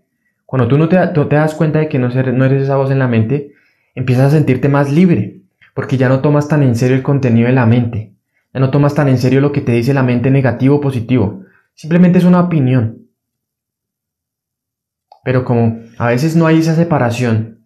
Cuando 0.45 0.67
tú 0.67 0.77
no 0.77 0.89
te, 0.89 0.97
te 0.97 1.35
das 1.35 1.55
cuenta 1.55 1.79
de 1.79 1.87
que 1.87 1.99
no, 1.99 2.09
no 2.09 2.45
eres 2.45 2.63
esa 2.63 2.77
voz 2.77 2.91
en 2.91 2.99
la 2.99 3.07
mente, 3.07 3.53
empiezas 3.95 4.27
a 4.27 4.37
sentirte 4.37 4.69
más 4.69 4.91
libre, 4.91 5.41
porque 5.73 5.97
ya 5.97 6.09
no 6.09 6.21
tomas 6.21 6.47
tan 6.47 6.63
en 6.63 6.75
serio 6.75 6.95
el 6.95 7.03
contenido 7.03 7.47
de 7.47 7.53
la 7.53 7.65
mente, 7.65 8.13
ya 8.53 8.59
no 8.59 8.71
tomas 8.71 8.95
tan 8.95 9.07
en 9.07 9.17
serio 9.17 9.41
lo 9.41 9.51
que 9.51 9.61
te 9.61 9.71
dice 9.71 9.93
la 9.93 10.03
mente 10.03 10.31
negativo 10.31 10.77
o 10.77 10.81
positivo, 10.81 11.43
simplemente 11.73 12.19
es 12.19 12.25
una 12.25 12.41
opinión. 12.41 13.07
Pero 15.23 15.45
como 15.45 15.79
a 15.97 16.07
veces 16.07 16.35
no 16.35 16.47
hay 16.47 16.59
esa 16.59 16.75
separación, 16.75 17.65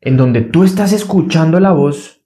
en 0.00 0.16
donde 0.16 0.40
tú 0.40 0.64
estás 0.64 0.92
escuchando 0.92 1.58
la 1.58 1.72
voz, 1.72 2.22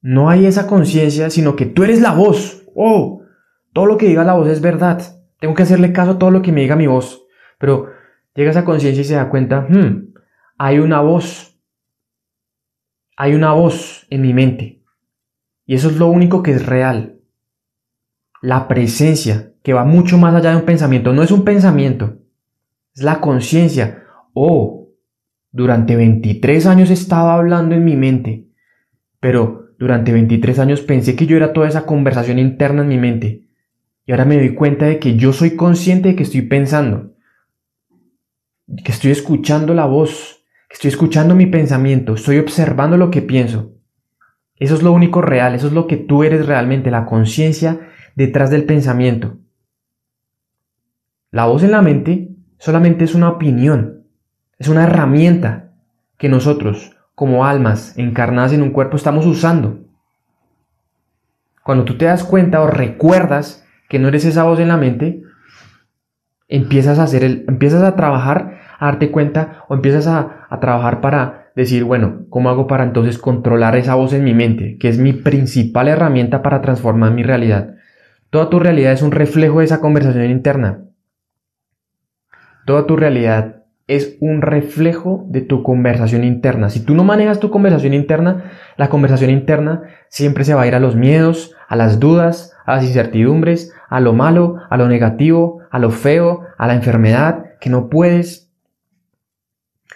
no 0.00 0.28
hay 0.28 0.46
esa 0.46 0.66
conciencia, 0.66 1.30
sino 1.30 1.56
que 1.56 1.66
tú 1.66 1.84
eres 1.84 2.00
la 2.00 2.12
voz, 2.12 2.66
oh, 2.74 3.22
todo 3.72 3.86
lo 3.86 3.96
que 3.96 4.08
diga 4.08 4.24
la 4.24 4.34
voz 4.34 4.48
es 4.48 4.60
verdad, 4.60 5.00
tengo 5.40 5.54
que 5.54 5.62
hacerle 5.62 5.92
caso 5.92 6.12
a 6.12 6.18
todo 6.18 6.30
lo 6.30 6.42
que 6.42 6.52
me 6.52 6.62
diga 6.62 6.76
mi 6.76 6.86
voz. 6.86 7.26
Pero 7.58 7.90
llega 8.34 8.50
esa 8.50 8.64
conciencia 8.64 9.02
y 9.02 9.04
se 9.04 9.14
da 9.14 9.28
cuenta, 9.28 9.66
hmm, 9.68 10.14
hay 10.58 10.78
una 10.78 11.00
voz, 11.00 11.53
hay 13.16 13.34
una 13.34 13.52
voz 13.52 14.06
en 14.10 14.22
mi 14.22 14.32
mente. 14.34 14.82
Y 15.66 15.74
eso 15.74 15.88
es 15.88 15.96
lo 15.96 16.08
único 16.08 16.42
que 16.42 16.52
es 16.52 16.66
real. 16.66 17.20
La 18.42 18.68
presencia, 18.68 19.52
que 19.62 19.72
va 19.72 19.84
mucho 19.84 20.18
más 20.18 20.34
allá 20.34 20.50
de 20.50 20.56
un 20.56 20.64
pensamiento, 20.64 21.12
no 21.12 21.22
es 21.22 21.30
un 21.30 21.44
pensamiento, 21.44 22.18
es 22.94 23.02
la 23.02 23.20
conciencia. 23.20 24.04
Oh, 24.34 24.88
durante 25.50 25.96
23 25.96 26.66
años 26.66 26.90
estaba 26.90 27.34
hablando 27.34 27.74
en 27.74 27.84
mi 27.84 27.96
mente, 27.96 28.48
pero 29.20 29.70
durante 29.78 30.12
23 30.12 30.58
años 30.58 30.80
pensé 30.82 31.16
que 31.16 31.26
yo 31.26 31.36
era 31.36 31.52
toda 31.52 31.68
esa 31.68 31.86
conversación 31.86 32.38
interna 32.38 32.82
en 32.82 32.88
mi 32.88 32.98
mente. 32.98 33.48
Y 34.06 34.12
ahora 34.12 34.24
me 34.24 34.36
doy 34.36 34.54
cuenta 34.54 34.86
de 34.86 34.98
que 34.98 35.16
yo 35.16 35.32
soy 35.32 35.56
consciente 35.56 36.10
de 36.10 36.16
que 36.16 36.24
estoy 36.24 36.42
pensando. 36.42 37.14
Que 38.84 38.92
estoy 38.92 39.12
escuchando 39.12 39.72
la 39.74 39.86
voz. 39.86 40.43
Estoy 40.74 40.88
escuchando 40.88 41.36
mi 41.36 41.46
pensamiento. 41.46 42.14
Estoy 42.14 42.38
observando 42.38 42.96
lo 42.96 43.08
que 43.08 43.22
pienso. 43.22 43.74
Eso 44.56 44.74
es 44.74 44.82
lo 44.82 44.90
único 44.90 45.22
real. 45.22 45.54
Eso 45.54 45.68
es 45.68 45.72
lo 45.72 45.86
que 45.86 45.96
tú 45.96 46.24
eres 46.24 46.46
realmente. 46.46 46.90
La 46.90 47.06
conciencia 47.06 47.92
detrás 48.16 48.50
del 48.50 48.64
pensamiento. 48.64 49.38
La 51.30 51.46
voz 51.46 51.62
en 51.62 51.70
la 51.70 51.80
mente 51.80 52.30
solamente 52.58 53.04
es 53.04 53.14
una 53.14 53.28
opinión. 53.28 54.02
Es 54.58 54.66
una 54.66 54.82
herramienta 54.82 55.70
que 56.18 56.28
nosotros 56.28 56.96
como 57.14 57.46
almas 57.46 57.96
encarnadas 57.96 58.52
en 58.52 58.62
un 58.62 58.70
cuerpo 58.70 58.96
estamos 58.96 59.26
usando. 59.26 59.78
Cuando 61.62 61.84
tú 61.84 61.96
te 61.96 62.06
das 62.06 62.24
cuenta 62.24 62.60
o 62.60 62.66
recuerdas 62.66 63.64
que 63.88 64.00
no 64.00 64.08
eres 64.08 64.24
esa 64.24 64.42
voz 64.42 64.58
en 64.58 64.68
la 64.68 64.76
mente, 64.76 65.22
empiezas 66.48 66.98
a 66.98 67.04
hacer 67.04 67.22
el, 67.22 67.44
empiezas 67.46 67.84
a 67.84 67.94
trabajar, 67.94 68.63
a 68.78 68.86
darte 68.86 69.10
cuenta 69.10 69.64
o 69.68 69.74
empiezas 69.74 70.06
a, 70.06 70.46
a 70.48 70.60
trabajar 70.60 71.00
para 71.00 71.50
decir, 71.54 71.84
bueno, 71.84 72.26
¿cómo 72.30 72.50
hago 72.50 72.66
para 72.66 72.84
entonces 72.84 73.18
controlar 73.18 73.76
esa 73.76 73.94
voz 73.94 74.12
en 74.12 74.24
mi 74.24 74.34
mente, 74.34 74.76
que 74.78 74.88
es 74.88 74.98
mi 74.98 75.12
principal 75.12 75.88
herramienta 75.88 76.42
para 76.42 76.60
transformar 76.60 77.12
mi 77.12 77.22
realidad? 77.22 77.74
Toda 78.30 78.50
tu 78.50 78.58
realidad 78.58 78.92
es 78.92 79.02
un 79.02 79.12
reflejo 79.12 79.60
de 79.60 79.66
esa 79.66 79.80
conversación 79.80 80.30
interna. 80.30 80.80
Toda 82.66 82.86
tu 82.86 82.96
realidad 82.96 83.64
es 83.86 84.16
un 84.20 84.40
reflejo 84.40 85.26
de 85.28 85.42
tu 85.42 85.62
conversación 85.62 86.24
interna. 86.24 86.70
Si 86.70 86.80
tú 86.80 86.94
no 86.94 87.04
manejas 87.04 87.38
tu 87.38 87.50
conversación 87.50 87.92
interna, 87.92 88.52
la 88.76 88.88
conversación 88.88 89.30
interna 89.30 89.82
siempre 90.08 90.44
se 90.44 90.54
va 90.54 90.62
a 90.62 90.66
ir 90.66 90.74
a 90.74 90.80
los 90.80 90.96
miedos, 90.96 91.54
a 91.68 91.76
las 91.76 92.00
dudas, 92.00 92.56
a 92.64 92.76
las 92.76 92.84
incertidumbres, 92.84 93.74
a 93.88 94.00
lo 94.00 94.14
malo, 94.14 94.56
a 94.70 94.76
lo 94.78 94.88
negativo, 94.88 95.60
a 95.70 95.78
lo 95.78 95.90
feo, 95.90 96.42
a 96.56 96.66
la 96.66 96.74
enfermedad, 96.74 97.44
que 97.60 97.68
no 97.70 97.88
puedes. 97.90 98.43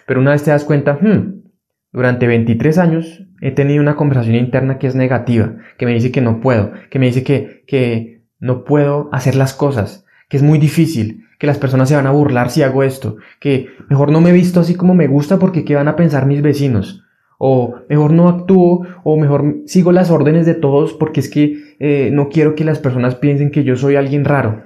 Pero 0.09 0.21
una 0.21 0.31
vez 0.31 0.41
te 0.41 0.49
das 0.49 0.65
cuenta, 0.65 0.97
hmm, 0.99 1.43
durante 1.91 2.25
23 2.25 2.79
años 2.79 3.27
he 3.41 3.51
tenido 3.51 3.79
una 3.79 3.95
conversación 3.95 4.37
interna 4.37 4.79
que 4.79 4.87
es 4.87 4.95
negativa, 4.95 5.57
que 5.77 5.85
me 5.85 5.93
dice 5.93 6.11
que 6.11 6.19
no 6.19 6.41
puedo, 6.41 6.71
que 6.89 6.97
me 6.97 7.05
dice 7.05 7.23
que, 7.23 7.63
que 7.67 8.23
no 8.39 8.63
puedo 8.63 9.09
hacer 9.11 9.35
las 9.35 9.53
cosas, 9.53 10.07
que 10.27 10.37
es 10.37 10.41
muy 10.41 10.57
difícil, 10.57 11.27
que 11.37 11.45
las 11.45 11.59
personas 11.59 11.89
se 11.89 11.95
van 11.95 12.07
a 12.07 12.11
burlar 12.11 12.49
si 12.49 12.63
hago 12.63 12.81
esto, 12.81 13.17
que 13.39 13.67
mejor 13.87 14.11
no 14.11 14.19
me 14.19 14.31
visto 14.31 14.61
así 14.61 14.73
como 14.73 14.95
me 14.95 15.05
gusta 15.05 15.37
porque 15.37 15.63
qué 15.63 15.75
van 15.75 15.87
a 15.87 15.95
pensar 15.95 16.25
mis 16.25 16.41
vecinos, 16.41 17.03
o 17.37 17.75
mejor 17.87 18.09
no 18.09 18.29
actúo, 18.29 18.87
o 19.03 19.15
mejor 19.15 19.57
sigo 19.67 19.91
las 19.91 20.09
órdenes 20.09 20.47
de 20.47 20.55
todos 20.55 20.93
porque 20.93 21.19
es 21.19 21.29
que 21.29 21.75
eh, 21.79 22.09
no 22.11 22.29
quiero 22.29 22.55
que 22.55 22.65
las 22.65 22.79
personas 22.79 23.13
piensen 23.13 23.51
que 23.51 23.63
yo 23.63 23.75
soy 23.75 23.95
alguien 23.95 24.25
raro. 24.25 24.63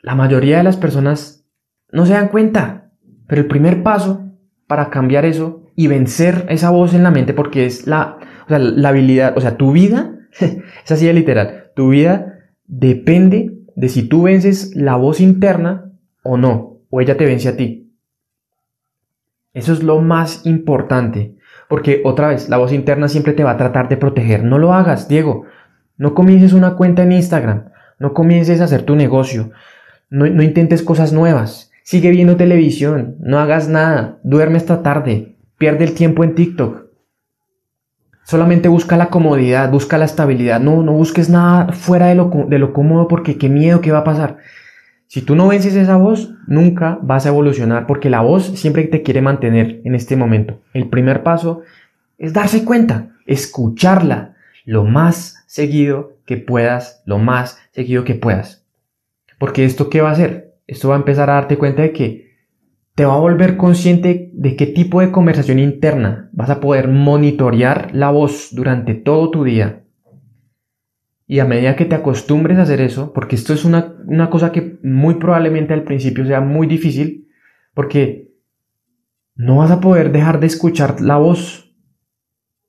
La 0.00 0.14
mayoría 0.14 0.56
de 0.56 0.64
las 0.64 0.78
personas 0.78 1.46
no 1.92 2.06
se 2.06 2.14
dan 2.14 2.28
cuenta, 2.28 2.87
pero 3.28 3.42
el 3.42 3.46
primer 3.46 3.84
paso 3.84 4.24
para 4.66 4.90
cambiar 4.90 5.24
eso 5.24 5.62
y 5.76 5.86
vencer 5.86 6.46
esa 6.48 6.70
voz 6.70 6.94
en 6.94 7.04
la 7.04 7.12
mente, 7.12 7.34
porque 7.34 7.66
es 7.66 7.86
la, 7.86 8.18
la 8.48 8.88
habilidad, 8.88 9.36
o 9.36 9.40
sea, 9.40 9.56
tu 9.56 9.70
vida, 9.70 10.16
es 10.40 10.90
así 10.90 11.06
de 11.06 11.12
literal, 11.12 11.70
tu 11.76 11.90
vida 11.90 12.40
depende 12.66 13.58
de 13.76 13.88
si 13.88 14.08
tú 14.08 14.22
vences 14.22 14.74
la 14.74 14.96
voz 14.96 15.20
interna 15.20 15.92
o 16.24 16.36
no, 16.36 16.80
o 16.90 17.00
ella 17.00 17.16
te 17.16 17.26
vence 17.26 17.48
a 17.48 17.56
ti. 17.56 17.92
Eso 19.54 19.72
es 19.72 19.82
lo 19.82 20.00
más 20.00 20.44
importante, 20.46 21.36
porque 21.68 22.02
otra 22.04 22.28
vez, 22.28 22.48
la 22.48 22.56
voz 22.56 22.72
interna 22.72 23.08
siempre 23.08 23.34
te 23.34 23.44
va 23.44 23.52
a 23.52 23.56
tratar 23.56 23.88
de 23.88 23.96
proteger. 23.96 24.44
No 24.44 24.58
lo 24.58 24.72
hagas, 24.72 25.08
Diego. 25.08 25.44
No 25.96 26.14
comiences 26.14 26.52
una 26.52 26.74
cuenta 26.76 27.02
en 27.02 27.12
Instagram, 27.12 27.70
no 27.98 28.14
comiences 28.14 28.60
a 28.60 28.64
hacer 28.64 28.82
tu 28.82 28.94
negocio, 28.94 29.50
no, 30.10 30.26
no 30.26 30.42
intentes 30.42 30.82
cosas 30.82 31.12
nuevas, 31.12 31.67
sigue 31.88 32.10
viendo 32.10 32.36
televisión, 32.36 33.16
no 33.18 33.38
hagas 33.38 33.70
nada, 33.70 34.18
duerme 34.22 34.58
esta 34.58 34.82
tarde, 34.82 35.36
pierde 35.56 35.84
el 35.84 35.94
tiempo 35.94 36.22
en 36.22 36.34
TikTok, 36.34 36.84
Solamente 38.24 38.68
busca 38.68 38.98
la 38.98 39.08
comodidad, 39.08 39.70
busca 39.70 39.96
la 39.96 40.04
estabilidad. 40.04 40.60
No, 40.60 40.82
no 40.82 40.92
busques 40.92 41.30
nada 41.30 41.72
fuera 41.72 42.08
de 42.08 42.14
lo, 42.14 42.30
de 42.46 42.58
lo 42.58 42.74
cómodo 42.74 43.08
porque 43.08 43.38
qué 43.38 43.48
miedo 43.48 43.80
que 43.80 43.90
va 43.90 44.00
a 44.00 44.04
pasar. 44.04 44.36
Si 45.06 45.22
tú 45.22 45.34
no 45.34 45.48
vences 45.48 45.74
esa 45.74 45.96
voz, 45.96 46.34
nunca 46.46 46.98
vas 47.00 47.24
a 47.24 47.30
evolucionar 47.30 47.86
porque 47.86 48.10
la 48.10 48.20
voz 48.20 48.44
siempre 48.60 48.84
te 48.84 49.02
quiere 49.02 49.22
mantener 49.22 49.80
en 49.82 49.94
este 49.94 50.14
momento. 50.14 50.60
El 50.74 50.90
primer 50.90 51.22
paso 51.22 51.62
es 52.18 52.34
darse 52.34 52.66
cuenta, 52.66 53.12
escucharla 53.24 54.34
lo 54.66 54.84
más 54.84 55.42
seguido 55.46 56.18
que 56.26 56.36
puedas, 56.36 57.02
lo 57.06 57.16
más 57.16 57.58
seguido 57.70 58.04
que 58.04 58.14
puedas. 58.14 58.62
Porque 59.38 59.64
esto 59.64 59.88
qué 59.88 60.02
va 60.02 60.10
a 60.10 60.12
hacer? 60.12 60.47
Esto 60.68 60.90
va 60.90 60.96
a 60.96 60.98
empezar 60.98 61.30
a 61.30 61.34
darte 61.34 61.56
cuenta 61.56 61.82
de 61.82 61.92
que 61.92 62.28
te 62.94 63.06
va 63.06 63.14
a 63.14 63.18
volver 63.18 63.56
consciente 63.56 64.30
de 64.34 64.54
qué 64.54 64.66
tipo 64.66 65.00
de 65.00 65.10
conversación 65.10 65.58
interna 65.58 66.28
vas 66.32 66.50
a 66.50 66.60
poder 66.60 66.88
monitorear 66.88 67.94
la 67.94 68.10
voz 68.10 68.50
durante 68.52 68.94
todo 68.94 69.30
tu 69.30 69.44
día. 69.44 69.84
Y 71.26 71.38
a 71.38 71.46
medida 71.46 71.74
que 71.74 71.86
te 71.86 71.94
acostumbres 71.94 72.58
a 72.58 72.62
hacer 72.62 72.82
eso, 72.82 73.12
porque 73.14 73.36
esto 73.36 73.54
es 73.54 73.64
una, 73.64 73.96
una 74.06 74.28
cosa 74.28 74.52
que 74.52 74.78
muy 74.82 75.14
probablemente 75.14 75.72
al 75.72 75.84
principio 75.84 76.26
sea 76.26 76.40
muy 76.42 76.66
difícil, 76.66 77.28
porque 77.72 78.28
no 79.36 79.56
vas 79.56 79.70
a 79.70 79.80
poder 79.80 80.12
dejar 80.12 80.38
de 80.38 80.48
escuchar 80.48 81.00
la 81.00 81.16
voz 81.16 81.74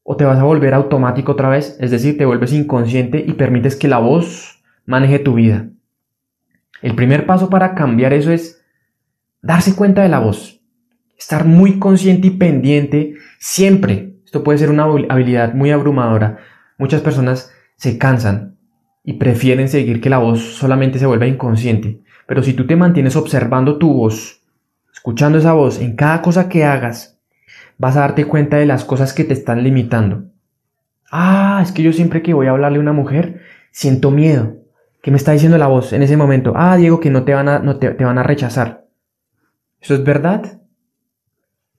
o 0.03 0.15
te 0.15 0.23
vas 0.23 0.39
a 0.39 0.43
volver 0.43 0.73
automático 0.73 1.33
otra 1.33 1.49
vez, 1.49 1.77
es 1.81 1.91
decir, 1.91 2.17
te 2.17 2.25
vuelves 2.25 2.53
inconsciente 2.53 3.23
y 3.27 3.33
permites 3.33 3.75
que 3.75 3.89
la 3.89 3.99
voz 3.99 4.63
maneje 4.85 5.19
tu 5.19 5.33
vida. 5.33 5.69
El 6.81 6.95
primer 6.95 7.25
paso 7.25 7.49
para 7.49 7.75
cambiar 7.75 8.13
eso 8.13 8.31
es 8.31 8.61
darse 9.41 9.75
cuenta 9.75 10.01
de 10.01 10.09
la 10.09 10.19
voz, 10.19 10.61
estar 11.17 11.45
muy 11.45 11.79
consciente 11.79 12.27
y 12.27 12.31
pendiente 12.31 13.15
siempre. 13.37 14.15
Esto 14.25 14.43
puede 14.43 14.59
ser 14.59 14.69
una 14.69 14.83
habilidad 14.83 15.53
muy 15.53 15.71
abrumadora. 15.71 16.37
Muchas 16.77 17.01
personas 17.01 17.51
se 17.75 17.97
cansan 17.97 18.57
y 19.03 19.13
prefieren 19.13 19.69
seguir 19.69 20.01
que 20.01 20.09
la 20.09 20.19
voz 20.19 20.39
solamente 20.39 20.99
se 20.99 21.05
vuelva 21.05 21.27
inconsciente. 21.27 22.01
Pero 22.27 22.43
si 22.43 22.53
tú 22.53 22.67
te 22.67 22.75
mantienes 22.75 23.15
observando 23.15 23.77
tu 23.77 23.91
voz, 23.93 24.43
escuchando 24.93 25.37
esa 25.37 25.53
voz 25.53 25.79
en 25.81 25.95
cada 25.95 26.21
cosa 26.21 26.47
que 26.47 26.63
hagas, 26.63 27.19
vas 27.77 27.97
a 27.97 28.01
darte 28.01 28.25
cuenta 28.25 28.57
de 28.57 28.65
las 28.65 28.85
cosas 28.85 29.13
que 29.13 29.23
te 29.23 29.33
están 29.33 29.63
limitando. 29.63 30.25
Ah, 31.11 31.59
es 31.63 31.71
que 31.71 31.81
yo 31.81 31.91
siempre 31.91 32.21
que 32.21 32.33
voy 32.33 32.47
a 32.47 32.51
hablarle 32.51 32.77
a 32.77 32.81
una 32.81 32.93
mujer, 32.93 33.41
siento 33.71 34.11
miedo. 34.11 34.57
¿Qué 35.01 35.11
me 35.11 35.17
está 35.17 35.31
diciendo 35.31 35.57
la 35.57 35.67
voz 35.67 35.93
en 35.93 36.03
ese 36.03 36.17
momento? 36.17 36.53
Ah, 36.55 36.75
Diego, 36.75 36.99
que 36.99 37.09
no 37.09 37.23
te 37.23 37.33
van 37.33 37.47
a, 37.47 37.59
no 37.59 37.77
te 37.77 37.91
van 37.91 38.17
a 38.17 38.23
rechazar. 38.23 38.89
¿Eso 39.81 39.95
es 39.95 40.03
verdad? 40.03 40.61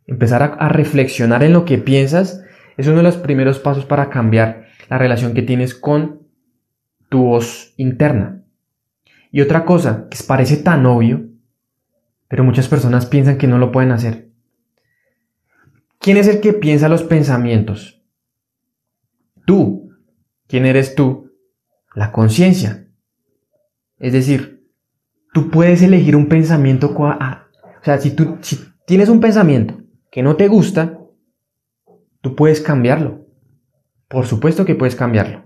Empezar 0.06 0.56
a, 0.58 0.68
reflexionar 0.68 1.42
en 1.42 1.52
lo 1.52 1.64
que 1.64 1.78
piensas 1.78 2.42
es 2.76 2.86
uno 2.86 2.98
de 2.98 3.02
los 3.02 3.16
primeros 3.16 3.58
pasos 3.58 3.84
para 3.84 4.10
cambiar 4.10 4.66
la 4.88 4.98
relación 4.98 5.34
que 5.34 5.42
tienes 5.42 5.74
con 5.74 6.26
tu 7.08 7.24
voz 7.24 7.74
interna. 7.76 8.42
Y 9.30 9.42
otra 9.42 9.64
cosa 9.64 10.08
que 10.10 10.18
parece 10.26 10.56
tan 10.56 10.86
obvio, 10.86 11.28
pero 12.26 12.42
muchas 12.42 12.68
personas 12.68 13.06
piensan 13.06 13.38
que 13.38 13.46
no 13.46 13.58
lo 13.58 13.70
pueden 13.70 13.92
hacer. 13.92 14.30
¿Quién 15.98 16.16
es 16.16 16.26
el 16.26 16.40
que 16.40 16.54
piensa 16.54 16.88
los 16.88 17.02
pensamientos? 17.02 18.02
Tú. 19.44 19.90
¿Quién 20.46 20.66
eres 20.66 20.94
tú? 20.94 21.32
La 21.94 22.10
conciencia. 22.10 22.88
Es 24.00 24.12
decir, 24.12 24.66
tú 25.32 25.50
puedes 25.50 25.82
elegir 25.82 26.16
un 26.16 26.26
pensamiento 26.26 26.92
o 27.80 27.84
sea, 27.84 27.98
si 27.98 28.10
tú 28.10 28.38
tienes 28.86 29.08
un 29.08 29.20
pensamiento 29.20 29.78
que 30.10 30.22
no 30.22 30.36
te 30.36 30.48
gusta, 30.48 30.98
tú 32.20 32.34
puedes 32.34 32.60
cambiarlo. 32.60 33.26
Por 34.08 34.26
supuesto 34.26 34.64
que 34.64 34.74
puedes 34.74 34.96
cambiarlo. 34.96 35.44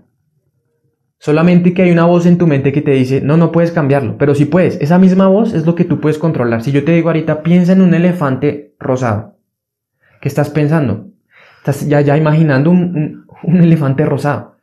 Solamente 1.17 1.73
que 1.73 1.83
hay 1.83 1.91
una 1.91 2.05
voz 2.05 2.25
en 2.25 2.37
tu 2.37 2.45
mente 2.45 2.73
que 2.73 2.81
te 2.81 2.91
dice, 2.91 3.21
no, 3.21 3.37
no 3.37 3.51
puedes 3.51 3.71
cambiarlo, 3.71 4.17
pero 4.17 4.35
si 4.35 4.45
puedes. 4.45 4.79
Esa 4.81 4.97
misma 4.97 5.27
voz 5.27 5.53
es 5.53 5.65
lo 5.65 5.75
que 5.75 5.85
tú 5.85 6.01
puedes 6.01 6.17
controlar. 6.17 6.61
Si 6.61 6.71
yo 6.71 6.83
te 6.83 6.91
digo 6.91 7.09
ahorita, 7.09 7.41
piensa 7.41 7.71
en 7.71 7.81
un 7.81 7.93
elefante 7.93 8.75
rosado. 8.79 9.37
¿Qué 10.21 10.27
estás 10.27 10.49
pensando? 10.49 11.07
Estás 11.59 11.87
ya, 11.87 12.01
ya 12.01 12.17
imaginando 12.17 12.69
un, 12.69 13.25
un 13.43 13.57
elefante 13.57 14.05
rosado. 14.05 14.57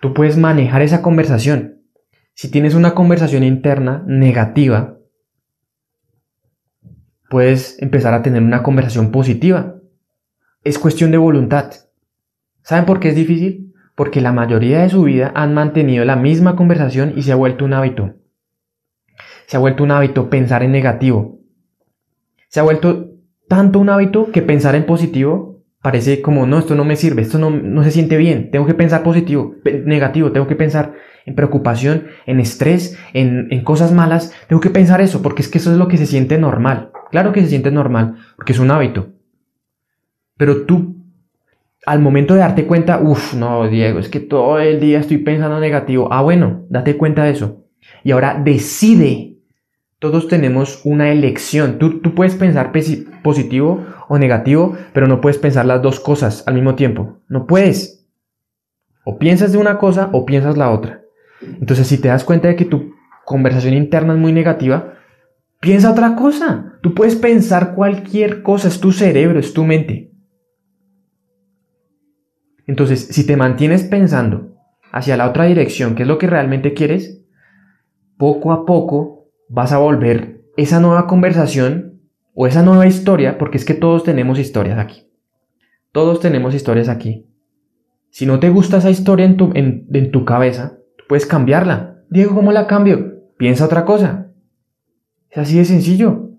Tú 0.00 0.14
puedes 0.14 0.36
manejar 0.36 0.82
esa 0.82 1.02
conversación. 1.02 1.75
Si 2.36 2.50
tienes 2.50 2.74
una 2.74 2.94
conversación 2.94 3.44
interna 3.44 4.04
negativa, 4.06 4.98
puedes 7.30 7.80
empezar 7.80 8.12
a 8.12 8.20
tener 8.20 8.42
una 8.42 8.62
conversación 8.62 9.10
positiva. 9.10 9.76
Es 10.62 10.78
cuestión 10.78 11.12
de 11.12 11.16
voluntad. 11.16 11.72
¿Saben 12.62 12.84
por 12.84 13.00
qué 13.00 13.08
es 13.08 13.16
difícil? 13.16 13.72
Porque 13.94 14.20
la 14.20 14.32
mayoría 14.32 14.82
de 14.82 14.90
su 14.90 15.04
vida 15.04 15.32
han 15.34 15.54
mantenido 15.54 16.04
la 16.04 16.16
misma 16.16 16.56
conversación 16.56 17.14
y 17.16 17.22
se 17.22 17.32
ha 17.32 17.36
vuelto 17.36 17.64
un 17.64 17.72
hábito. 17.72 18.16
Se 19.46 19.56
ha 19.56 19.60
vuelto 19.60 19.82
un 19.82 19.92
hábito 19.92 20.28
pensar 20.28 20.62
en 20.62 20.72
negativo. 20.72 21.40
Se 22.48 22.60
ha 22.60 22.64
vuelto 22.64 23.12
tanto 23.48 23.78
un 23.78 23.88
hábito 23.88 24.30
que 24.30 24.42
pensar 24.42 24.74
en 24.74 24.84
positivo 24.84 25.55
parece 25.86 26.20
como, 26.20 26.48
no, 26.48 26.58
esto 26.58 26.74
no 26.74 26.84
me 26.84 26.96
sirve, 26.96 27.22
esto 27.22 27.38
no, 27.38 27.48
no 27.48 27.84
se 27.84 27.92
siente 27.92 28.16
bien, 28.16 28.50
tengo 28.50 28.66
que 28.66 28.74
pensar 28.74 29.04
positivo, 29.04 29.54
negativo, 29.84 30.32
tengo 30.32 30.48
que 30.48 30.56
pensar 30.56 30.94
en 31.26 31.36
preocupación, 31.36 32.08
en 32.26 32.40
estrés, 32.40 32.98
en, 33.12 33.46
en 33.52 33.62
cosas 33.62 33.92
malas, 33.92 34.34
tengo 34.48 34.60
que 34.60 34.70
pensar 34.70 35.00
eso, 35.00 35.22
porque 35.22 35.42
es 35.42 35.48
que 35.48 35.58
eso 35.58 35.70
es 35.70 35.78
lo 35.78 35.86
que 35.86 35.96
se 35.96 36.06
siente 36.06 36.38
normal. 36.38 36.90
Claro 37.12 37.32
que 37.32 37.40
se 37.40 37.46
siente 37.46 37.70
normal, 37.70 38.16
porque 38.34 38.50
es 38.50 38.58
un 38.58 38.72
hábito. 38.72 39.10
Pero 40.36 40.62
tú, 40.66 40.96
al 41.86 42.00
momento 42.00 42.34
de 42.34 42.40
darte 42.40 42.66
cuenta, 42.66 42.98
uff, 43.00 43.34
no, 43.34 43.68
Diego, 43.68 44.00
es 44.00 44.08
que 44.08 44.18
todo 44.18 44.58
el 44.58 44.80
día 44.80 44.98
estoy 44.98 45.18
pensando 45.18 45.60
negativo. 45.60 46.08
Ah, 46.12 46.22
bueno, 46.22 46.64
date 46.68 46.96
cuenta 46.96 47.22
de 47.22 47.30
eso. 47.30 47.64
Y 48.02 48.10
ahora 48.10 48.42
decide. 48.44 49.35
Todos 49.98 50.28
tenemos 50.28 50.82
una 50.84 51.10
elección. 51.10 51.78
Tú, 51.78 52.00
tú 52.00 52.14
puedes 52.14 52.34
pensar 52.34 52.72
positivo 53.22 53.86
o 54.08 54.18
negativo, 54.18 54.76
pero 54.92 55.06
no 55.06 55.20
puedes 55.20 55.38
pensar 55.38 55.64
las 55.64 55.82
dos 55.82 56.00
cosas 56.00 56.44
al 56.46 56.54
mismo 56.54 56.74
tiempo. 56.74 57.20
No 57.28 57.46
puedes. 57.46 58.06
O 59.04 59.18
piensas 59.18 59.52
de 59.52 59.58
una 59.58 59.78
cosa 59.78 60.10
o 60.12 60.26
piensas 60.26 60.56
la 60.56 60.70
otra. 60.70 61.02
Entonces, 61.40 61.86
si 61.86 61.98
te 61.98 62.08
das 62.08 62.24
cuenta 62.24 62.48
de 62.48 62.56
que 62.56 62.64
tu 62.64 62.92
conversación 63.24 63.74
interna 63.74 64.12
es 64.12 64.18
muy 64.18 64.32
negativa, 64.32 64.96
Piensa 65.60 65.90
otra 65.90 66.14
cosa. 66.14 66.78
Tú 66.82 66.94
puedes 66.94 67.16
pensar 67.16 67.74
cualquier 67.74 68.42
cosa, 68.42 68.68
es 68.68 68.80
tu 68.80 68.92
cerebro, 68.92 69.38
es 69.38 69.52
tu 69.52 69.64
mente. 69.64 70.12
Entonces, 72.66 73.08
si 73.08 73.26
te 73.26 73.36
mantienes 73.36 73.84
pensando 73.84 74.54
hacia 74.92 75.16
la 75.16 75.28
otra 75.28 75.44
dirección, 75.44 75.94
que 75.94 76.02
es 76.02 76.08
lo 76.08 76.18
que 76.18 76.26
realmente 76.26 76.74
quieres, 76.74 77.24
poco 78.16 78.52
a 78.52 78.66
poco 78.66 79.15
vas 79.48 79.72
a 79.72 79.78
volver 79.78 80.42
esa 80.56 80.80
nueva 80.80 81.06
conversación 81.06 82.00
o 82.34 82.46
esa 82.46 82.62
nueva 82.62 82.86
historia, 82.86 83.38
porque 83.38 83.56
es 83.56 83.64
que 83.64 83.74
todos 83.74 84.04
tenemos 84.04 84.38
historias 84.38 84.78
aquí. 84.78 85.08
Todos 85.92 86.20
tenemos 86.20 86.54
historias 86.54 86.88
aquí. 86.88 87.26
Si 88.10 88.26
no 88.26 88.40
te 88.40 88.50
gusta 88.50 88.78
esa 88.78 88.90
historia 88.90 89.26
en 89.26 89.36
tu, 89.36 89.52
en, 89.54 90.10
tu 90.10 90.24
cabeza, 90.24 90.78
tú 90.96 91.04
puedes 91.08 91.26
cambiarla. 91.26 91.98
Diego, 92.10 92.34
¿cómo 92.34 92.52
la 92.52 92.66
cambio? 92.66 93.22
Piensa 93.36 93.64
otra 93.64 93.84
cosa. 93.84 94.28
Es 95.30 95.38
así 95.38 95.58
de 95.58 95.64
sencillo. 95.64 96.30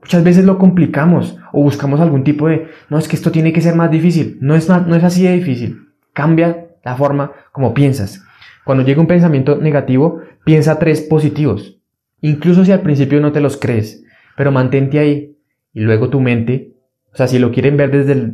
Muchas 0.00 0.24
veces 0.24 0.44
lo 0.44 0.58
complicamos 0.58 1.38
o 1.52 1.62
buscamos 1.62 2.00
algún 2.00 2.24
tipo 2.24 2.48
de, 2.48 2.68
no, 2.88 2.98
es 2.98 3.08
que 3.08 3.16
esto 3.16 3.30
tiene 3.30 3.52
que 3.52 3.60
ser 3.60 3.74
más 3.74 3.90
difícil. 3.90 4.38
No 4.40 4.54
es, 4.54 4.68
no 4.68 4.96
es 4.96 5.04
así 5.04 5.22
de 5.24 5.32
difícil. 5.32 5.88
Cambia 6.12 6.68
la 6.84 6.96
forma 6.96 7.32
como 7.52 7.74
piensas. 7.74 8.24
Cuando 8.64 8.84
llega 8.84 9.00
un 9.00 9.06
pensamiento 9.06 9.56
negativo, 9.56 10.20
piensa 10.44 10.78
tres 10.78 11.02
positivos. 11.02 11.81
Incluso 12.22 12.64
si 12.64 12.72
al 12.72 12.80
principio 12.80 13.20
no 13.20 13.32
te 13.32 13.40
los 13.40 13.56
crees, 13.58 14.02
pero 14.36 14.50
mantente 14.50 14.98
ahí 14.98 15.36
y 15.74 15.80
luego 15.80 16.08
tu 16.08 16.20
mente, 16.20 16.72
o 17.12 17.16
sea, 17.16 17.28
si 17.28 17.38
lo 17.38 17.52
quieren 17.52 17.76
ver 17.76 17.90
desde, 17.90 18.32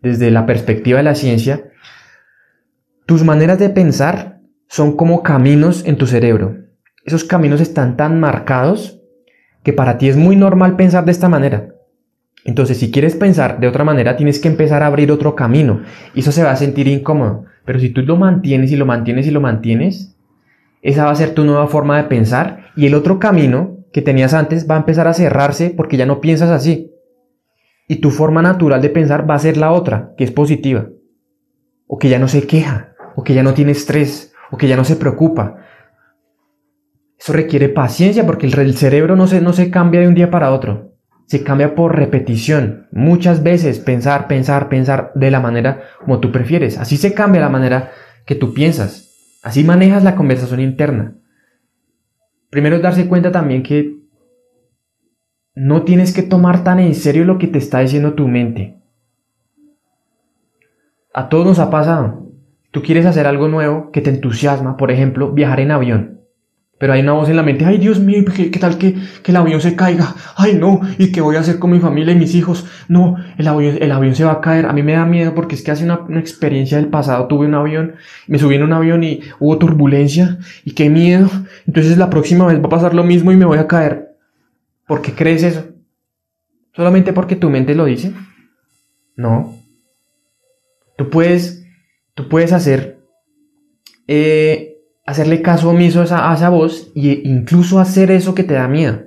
desde 0.00 0.30
la 0.30 0.46
perspectiva 0.46 0.96
de 0.98 1.04
la 1.04 1.14
ciencia, 1.14 1.70
tus 3.04 3.22
maneras 3.22 3.58
de 3.58 3.68
pensar 3.68 4.40
son 4.68 4.96
como 4.96 5.22
caminos 5.22 5.84
en 5.84 5.96
tu 5.96 6.06
cerebro 6.06 6.66
esos 7.06 7.22
caminos 7.22 7.60
están 7.60 7.96
tan 7.96 8.18
marcados 8.18 9.00
que 9.62 9.72
para 9.72 9.96
ti 9.96 10.08
es 10.08 10.16
muy 10.16 10.36
normal 10.36 10.76
pensar 10.76 11.04
de 11.04 11.12
esta 11.12 11.28
manera. 11.28 11.68
Entonces, 12.44 12.78
si 12.78 12.90
quieres 12.90 13.14
pensar 13.14 13.58
de 13.58 13.68
otra 13.68 13.84
manera, 13.84 14.16
tienes 14.16 14.40
que 14.40 14.48
empezar 14.48 14.82
a 14.82 14.86
abrir 14.86 15.10
otro 15.10 15.34
camino. 15.34 15.82
Y 16.14 16.20
eso 16.20 16.32
se 16.32 16.42
va 16.42 16.50
a 16.50 16.56
sentir 16.56 16.86
incómodo. 16.88 17.44
Pero 17.64 17.78
si 17.78 17.90
tú 17.90 18.02
lo 18.02 18.16
mantienes 18.16 18.70
y 18.72 18.76
lo 18.76 18.86
mantienes 18.86 19.26
y 19.26 19.30
lo 19.30 19.40
mantienes, 19.40 20.16
esa 20.82 21.04
va 21.04 21.12
a 21.12 21.16
ser 21.16 21.30
tu 21.30 21.44
nueva 21.44 21.66
forma 21.68 21.96
de 21.96 22.08
pensar. 22.08 22.65
Y 22.76 22.86
el 22.86 22.94
otro 22.94 23.18
camino 23.18 23.78
que 23.92 24.02
tenías 24.02 24.34
antes 24.34 24.68
va 24.70 24.76
a 24.76 24.78
empezar 24.78 25.08
a 25.08 25.14
cerrarse 25.14 25.70
porque 25.70 25.96
ya 25.96 26.06
no 26.06 26.20
piensas 26.20 26.50
así. 26.50 26.92
Y 27.88 27.96
tu 27.96 28.10
forma 28.10 28.42
natural 28.42 28.82
de 28.82 28.90
pensar 28.90 29.28
va 29.28 29.34
a 29.34 29.38
ser 29.38 29.56
la 29.56 29.72
otra, 29.72 30.12
que 30.16 30.24
es 30.24 30.30
positiva. 30.30 30.88
O 31.86 31.98
que 31.98 32.08
ya 32.08 32.18
no 32.18 32.28
se 32.28 32.46
queja, 32.46 32.94
o 33.14 33.22
que 33.22 33.34
ya 33.34 33.42
no 33.42 33.54
tiene 33.54 33.72
estrés, 33.72 34.34
o 34.50 34.56
que 34.56 34.68
ya 34.68 34.76
no 34.76 34.84
se 34.84 34.96
preocupa, 34.96 35.66
eso 37.18 37.32
requiere 37.32 37.68
paciencia 37.68 38.26
porque 38.26 38.46
el, 38.46 38.76
cerebro 38.76 39.16
no 39.16 39.26
se, 39.26 39.40
no 39.40 39.52
se 39.52 39.70
cambia 39.70 40.00
de 40.00 40.08
un 40.08 40.14
día 40.14 40.30
para 40.30 40.52
otro. 40.52 40.92
Se 41.26 41.42
cambia 41.42 41.74
por 41.74 41.96
repetición. 41.96 42.86
Muchas 42.92 43.42
veces 43.42 43.78
pensar, 43.80 44.28
pensar, 44.28 44.68
pensar 44.68 45.12
de 45.14 45.30
la 45.30 45.40
manera 45.40 45.82
como 45.98 46.20
tú 46.20 46.30
prefieres. 46.30 46.78
Así 46.78 46.96
se 46.96 47.14
cambia 47.14 47.40
la 47.40 47.48
manera 47.48 47.90
que 48.26 48.34
tú 48.34 48.54
piensas. 48.54 49.38
Así 49.42 49.64
manejas 49.64 50.04
la 50.04 50.14
conversación 50.14 50.60
interna. 50.60 51.16
Primero 52.50 52.76
es 52.76 52.82
darse 52.82 53.08
cuenta 53.08 53.32
también 53.32 53.62
que 53.62 53.96
no 55.54 55.82
tienes 55.82 56.14
que 56.14 56.22
tomar 56.22 56.64
tan 56.64 56.78
en 56.80 56.94
serio 56.94 57.24
lo 57.24 57.38
que 57.38 57.46
te 57.46 57.58
está 57.58 57.80
diciendo 57.80 58.14
tu 58.14 58.28
mente. 58.28 58.76
A 61.14 61.28
todos 61.28 61.46
nos 61.46 61.58
ha 61.58 61.70
pasado. 61.70 62.30
Tú 62.70 62.82
quieres 62.82 63.06
hacer 63.06 63.26
algo 63.26 63.48
nuevo 63.48 63.90
que 63.90 64.02
te 64.02 64.10
entusiasma, 64.10 64.76
por 64.76 64.90
ejemplo, 64.90 65.32
viajar 65.32 65.60
en 65.60 65.70
avión. 65.70 66.20
Pero 66.78 66.92
hay 66.92 67.00
una 67.00 67.12
voz 67.12 67.30
en 67.30 67.36
la 67.36 67.42
mente, 67.42 67.64
ay 67.64 67.78
Dios 67.78 68.00
mío, 68.00 68.22
¿qué, 68.34 68.50
tal 68.50 68.76
que, 68.76 68.94
que, 69.22 69.32
el 69.32 69.36
avión 69.36 69.62
se 69.62 69.74
caiga? 69.74 70.14
Ay 70.36 70.56
no, 70.56 70.82
¿y 70.98 71.10
qué 71.10 71.22
voy 71.22 71.36
a 71.36 71.40
hacer 71.40 71.58
con 71.58 71.70
mi 71.70 71.80
familia 71.80 72.12
y 72.12 72.18
mis 72.18 72.34
hijos? 72.34 72.66
No, 72.88 73.16
el 73.38 73.48
avión, 73.48 73.78
el 73.80 73.90
avión 73.92 74.14
se 74.14 74.24
va 74.24 74.32
a 74.32 74.40
caer. 74.42 74.66
A 74.66 74.74
mí 74.74 74.82
me 74.82 74.92
da 74.92 75.06
miedo 75.06 75.34
porque 75.34 75.54
es 75.54 75.62
que 75.62 75.70
hace 75.70 75.84
una, 75.84 76.00
una 76.00 76.20
experiencia 76.20 76.76
del 76.76 76.88
pasado, 76.88 77.28
tuve 77.28 77.46
un 77.46 77.54
avión, 77.54 77.94
me 78.26 78.38
subí 78.38 78.56
en 78.56 78.62
un 78.62 78.74
avión 78.74 79.02
y 79.04 79.22
hubo 79.38 79.56
turbulencia 79.56 80.38
y 80.64 80.72
qué 80.72 80.90
miedo. 80.90 81.30
Entonces 81.66 81.96
la 81.96 82.10
próxima 82.10 82.46
vez 82.46 82.60
va 82.60 82.66
a 82.66 82.70
pasar 82.70 82.92
lo 82.92 83.04
mismo 83.04 83.32
y 83.32 83.36
me 83.36 83.46
voy 83.46 83.58
a 83.58 83.66
caer. 83.66 84.14
¿Por 84.86 85.00
qué 85.00 85.12
crees 85.12 85.44
eso? 85.44 85.64
¿Solamente 86.74 87.14
porque 87.14 87.36
tu 87.36 87.48
mente 87.48 87.74
lo 87.74 87.86
dice? 87.86 88.12
No. 89.16 89.56
Tú 90.98 91.08
puedes, 91.08 91.64
tú 92.14 92.28
puedes 92.28 92.52
hacer... 92.52 92.98
Eh, 94.08 94.75
hacerle 95.06 95.40
caso 95.40 95.70
omiso 95.70 96.00
a 96.00 96.04
esa, 96.04 96.30
a 96.30 96.34
esa 96.34 96.50
voz 96.50 96.92
e 96.94 97.22
incluso 97.24 97.78
hacer 97.78 98.10
eso 98.10 98.34
que 98.34 98.44
te 98.44 98.54
da 98.54 98.68
miedo. 98.68 99.04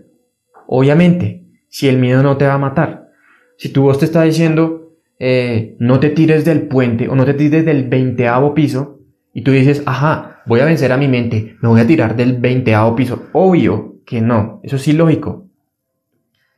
Obviamente, 0.68 1.46
si 1.68 1.88
el 1.88 1.98
miedo 1.98 2.24
no 2.24 2.38
te 2.38 2.48
va 2.48 2.54
a 2.54 2.58
matar. 2.60 3.10
Si 3.58 3.70
tu 3.70 3.84
voz 3.84 4.00
te 4.00 4.06
está 4.06 4.24
diciendo, 4.24 4.94
eh, 5.20 5.76
no 5.80 6.00
te 6.00 6.10
tires 6.10 6.46
del 6.46 6.64
puente 6.64 7.10
o 7.10 7.16
no 7.16 7.26
te 7.26 7.34
tires 7.34 7.66
del 7.66 7.90
veinteavo 7.90 8.54
piso, 8.54 9.00
y 9.34 9.42
tú 9.42 9.52
dices, 9.52 9.84
ajá, 9.86 10.42
voy 10.46 10.62
a 10.62 10.66
vencer 10.66 10.92
a 10.92 10.98
mi 10.98 11.08
mente, 11.08 11.58
me 11.62 11.70
voy 11.70 11.82
a 11.82 11.88
tirar 11.88 12.16
del 12.16 12.38
veinteavo 12.38 12.96
piso. 12.96 13.28
Obvio 13.34 13.98
que 14.06 14.22
no, 14.22 14.60
eso 14.64 14.78
es 14.78 14.88
ilógico. 14.88 15.46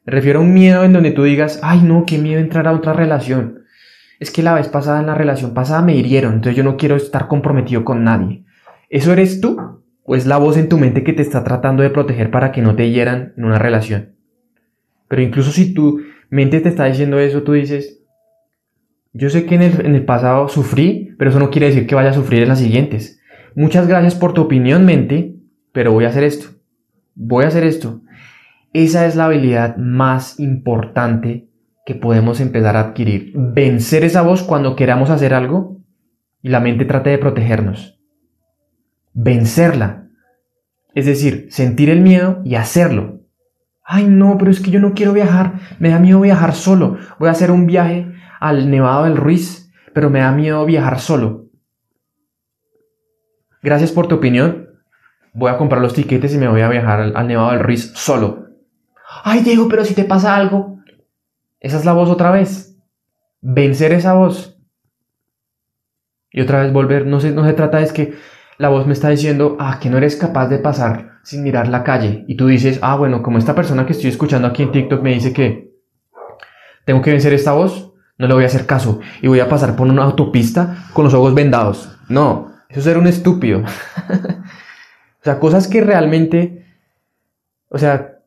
Me 0.05 0.13
refiero 0.13 0.39
a 0.39 0.43
un 0.43 0.53
miedo 0.53 0.83
en 0.83 0.93
donde 0.93 1.11
tú 1.11 1.23
digas, 1.23 1.59
ay 1.63 1.81
no, 1.81 2.05
qué 2.05 2.17
miedo 2.17 2.39
entrar 2.39 2.67
a 2.67 2.73
otra 2.73 2.93
relación. 2.93 3.63
Es 4.19 4.31
que 4.31 4.43
la 4.43 4.53
vez 4.53 4.67
pasada 4.67 4.99
en 4.99 5.07
la 5.07 5.15
relación 5.15 5.53
pasada 5.53 5.81
me 5.81 5.95
hirieron, 5.95 6.35
entonces 6.35 6.55
yo 6.55 6.63
no 6.63 6.77
quiero 6.77 6.95
estar 6.95 7.27
comprometido 7.27 7.83
con 7.83 8.03
nadie. 8.03 8.45
¿Eso 8.91 9.13
eres 9.13 9.39
tú? 9.39 9.57
¿O 10.03 10.15
es 10.17 10.25
la 10.25 10.37
voz 10.37 10.57
en 10.57 10.67
tu 10.67 10.77
mente 10.77 11.05
que 11.05 11.13
te 11.13 11.21
está 11.21 11.45
tratando 11.45 11.81
de 11.81 11.91
proteger 11.91 12.29
para 12.29 12.51
que 12.51 12.61
no 12.61 12.75
te 12.75 12.91
hieran 12.91 13.33
en 13.37 13.45
una 13.45 13.57
relación? 13.57 14.17
Pero 15.07 15.21
incluso 15.21 15.51
si 15.51 15.73
tu 15.73 16.01
mente 16.29 16.59
te 16.59 16.67
está 16.67 16.85
diciendo 16.85 17.17
eso, 17.17 17.41
tú 17.43 17.53
dices, 17.53 18.03
yo 19.13 19.29
sé 19.29 19.45
que 19.45 19.55
en 19.55 19.61
el, 19.95 20.03
pasado 20.03 20.49
sufrí, 20.49 21.15
pero 21.17 21.29
eso 21.29 21.39
no 21.39 21.51
quiere 21.51 21.67
decir 21.67 21.87
que 21.87 21.95
vaya 21.95 22.09
a 22.09 22.13
sufrir 22.13 22.43
en 22.43 22.49
las 22.49 22.59
siguientes. 22.59 23.21
Muchas 23.55 23.87
gracias 23.87 24.15
por 24.15 24.33
tu 24.33 24.41
opinión, 24.41 24.85
mente, 24.85 25.37
pero 25.71 25.93
voy 25.93 26.03
a 26.03 26.09
hacer 26.09 26.25
esto. 26.25 26.49
Voy 27.15 27.45
a 27.45 27.47
hacer 27.47 27.63
esto. 27.63 28.01
Esa 28.73 29.05
es 29.05 29.15
la 29.15 29.25
habilidad 29.25 29.77
más 29.77 30.37
importante 30.37 31.47
que 31.85 31.95
podemos 31.95 32.41
empezar 32.41 32.75
a 32.75 32.81
adquirir. 32.81 33.31
Vencer 33.35 34.03
esa 34.03 34.21
voz 34.21 34.43
cuando 34.43 34.75
queramos 34.75 35.09
hacer 35.09 35.33
algo 35.33 35.77
y 36.41 36.49
la 36.49 36.59
mente 36.59 36.83
trate 36.83 37.11
de 37.11 37.19
protegernos 37.19 38.00
vencerla. 39.13 40.07
Es 40.93 41.05
decir, 41.05 41.47
sentir 41.51 41.89
el 41.89 42.01
miedo 42.01 42.41
y 42.43 42.55
hacerlo. 42.55 43.21
Ay, 43.83 44.05
no, 44.07 44.37
pero 44.37 44.51
es 44.51 44.59
que 44.59 44.71
yo 44.71 44.79
no 44.79 44.93
quiero 44.93 45.13
viajar, 45.13 45.53
me 45.79 45.89
da 45.89 45.99
miedo 45.99 46.21
viajar 46.21 46.53
solo. 46.53 46.97
Voy 47.19 47.27
a 47.27 47.31
hacer 47.31 47.51
un 47.51 47.65
viaje 47.65 48.11
al 48.39 48.69
Nevado 48.69 49.05
del 49.05 49.17
Ruiz, 49.17 49.71
pero 49.93 50.09
me 50.09 50.19
da 50.19 50.31
miedo 50.31 50.65
viajar 50.65 50.99
solo. 50.99 51.47
Gracias 53.61 53.91
por 53.91 54.07
tu 54.07 54.15
opinión. 54.15 54.69
Voy 55.33 55.51
a 55.51 55.57
comprar 55.57 55.81
los 55.81 55.93
tiquetes 55.93 56.33
y 56.33 56.37
me 56.37 56.47
voy 56.47 56.61
a 56.61 56.69
viajar 56.69 56.99
al, 57.01 57.27
Nevado 57.27 57.51
del 57.51 57.59
Ruiz 57.59 57.91
solo. 57.95 58.47
Ay, 59.23 59.41
Diego, 59.41 59.67
pero 59.69 59.85
si 59.85 59.93
te 59.93 60.03
pasa 60.03 60.35
algo. 60.35 60.79
Esa 61.59 61.77
es 61.77 61.85
la 61.85 61.93
voz 61.93 62.09
otra 62.09 62.31
vez. 62.31 62.77
Vencer 63.41 63.93
esa 63.93 64.13
voz. 64.13 64.57
Y 66.31 66.41
otra 66.41 66.63
vez 66.63 66.73
volver. 66.73 67.05
No 67.05 67.19
se, 67.19 67.31
no 67.31 67.45
se 67.45 67.53
trata 67.53 67.81
es 67.81 67.93
que 67.93 68.13
la 68.57 68.69
voz 68.69 68.85
me 68.85 68.93
está 68.93 69.09
diciendo, 69.09 69.57
ah, 69.59 69.79
que 69.81 69.89
no 69.89 69.97
eres 69.97 70.15
capaz 70.15 70.47
de 70.47 70.59
pasar 70.59 71.19
sin 71.23 71.43
mirar 71.43 71.67
la 71.67 71.83
calle. 71.83 72.25
Y 72.27 72.35
tú 72.35 72.47
dices, 72.47 72.79
ah, 72.81 72.95
bueno, 72.95 73.21
como 73.21 73.37
esta 73.37 73.55
persona 73.55 73.85
que 73.85 73.93
estoy 73.93 74.09
escuchando 74.09 74.47
aquí 74.47 74.63
en 74.63 74.71
TikTok 74.71 75.01
me 75.01 75.13
dice 75.13 75.33
que 75.33 75.71
tengo 76.85 77.01
que 77.01 77.11
vencer 77.11 77.33
esta 77.33 77.53
voz, 77.53 77.93
no 78.17 78.27
le 78.27 78.33
voy 78.33 78.43
a 78.43 78.47
hacer 78.47 78.65
caso 78.65 78.99
y 79.21 79.27
voy 79.27 79.39
a 79.39 79.49
pasar 79.49 79.75
por 79.75 79.87
una 79.87 80.03
autopista 80.03 80.85
con 80.93 81.05
los 81.05 81.13
ojos 81.13 81.33
vendados. 81.33 81.97
No, 82.07 82.51
eso 82.69 82.79
es 82.79 82.85
ser 82.85 82.97
un 82.97 83.07
estúpido. 83.07 83.59
o 84.11 85.23
sea, 85.23 85.39
cosas 85.39 85.67
que 85.67 85.81
realmente, 85.81 86.65
o 87.69 87.77
sea, 87.77 88.19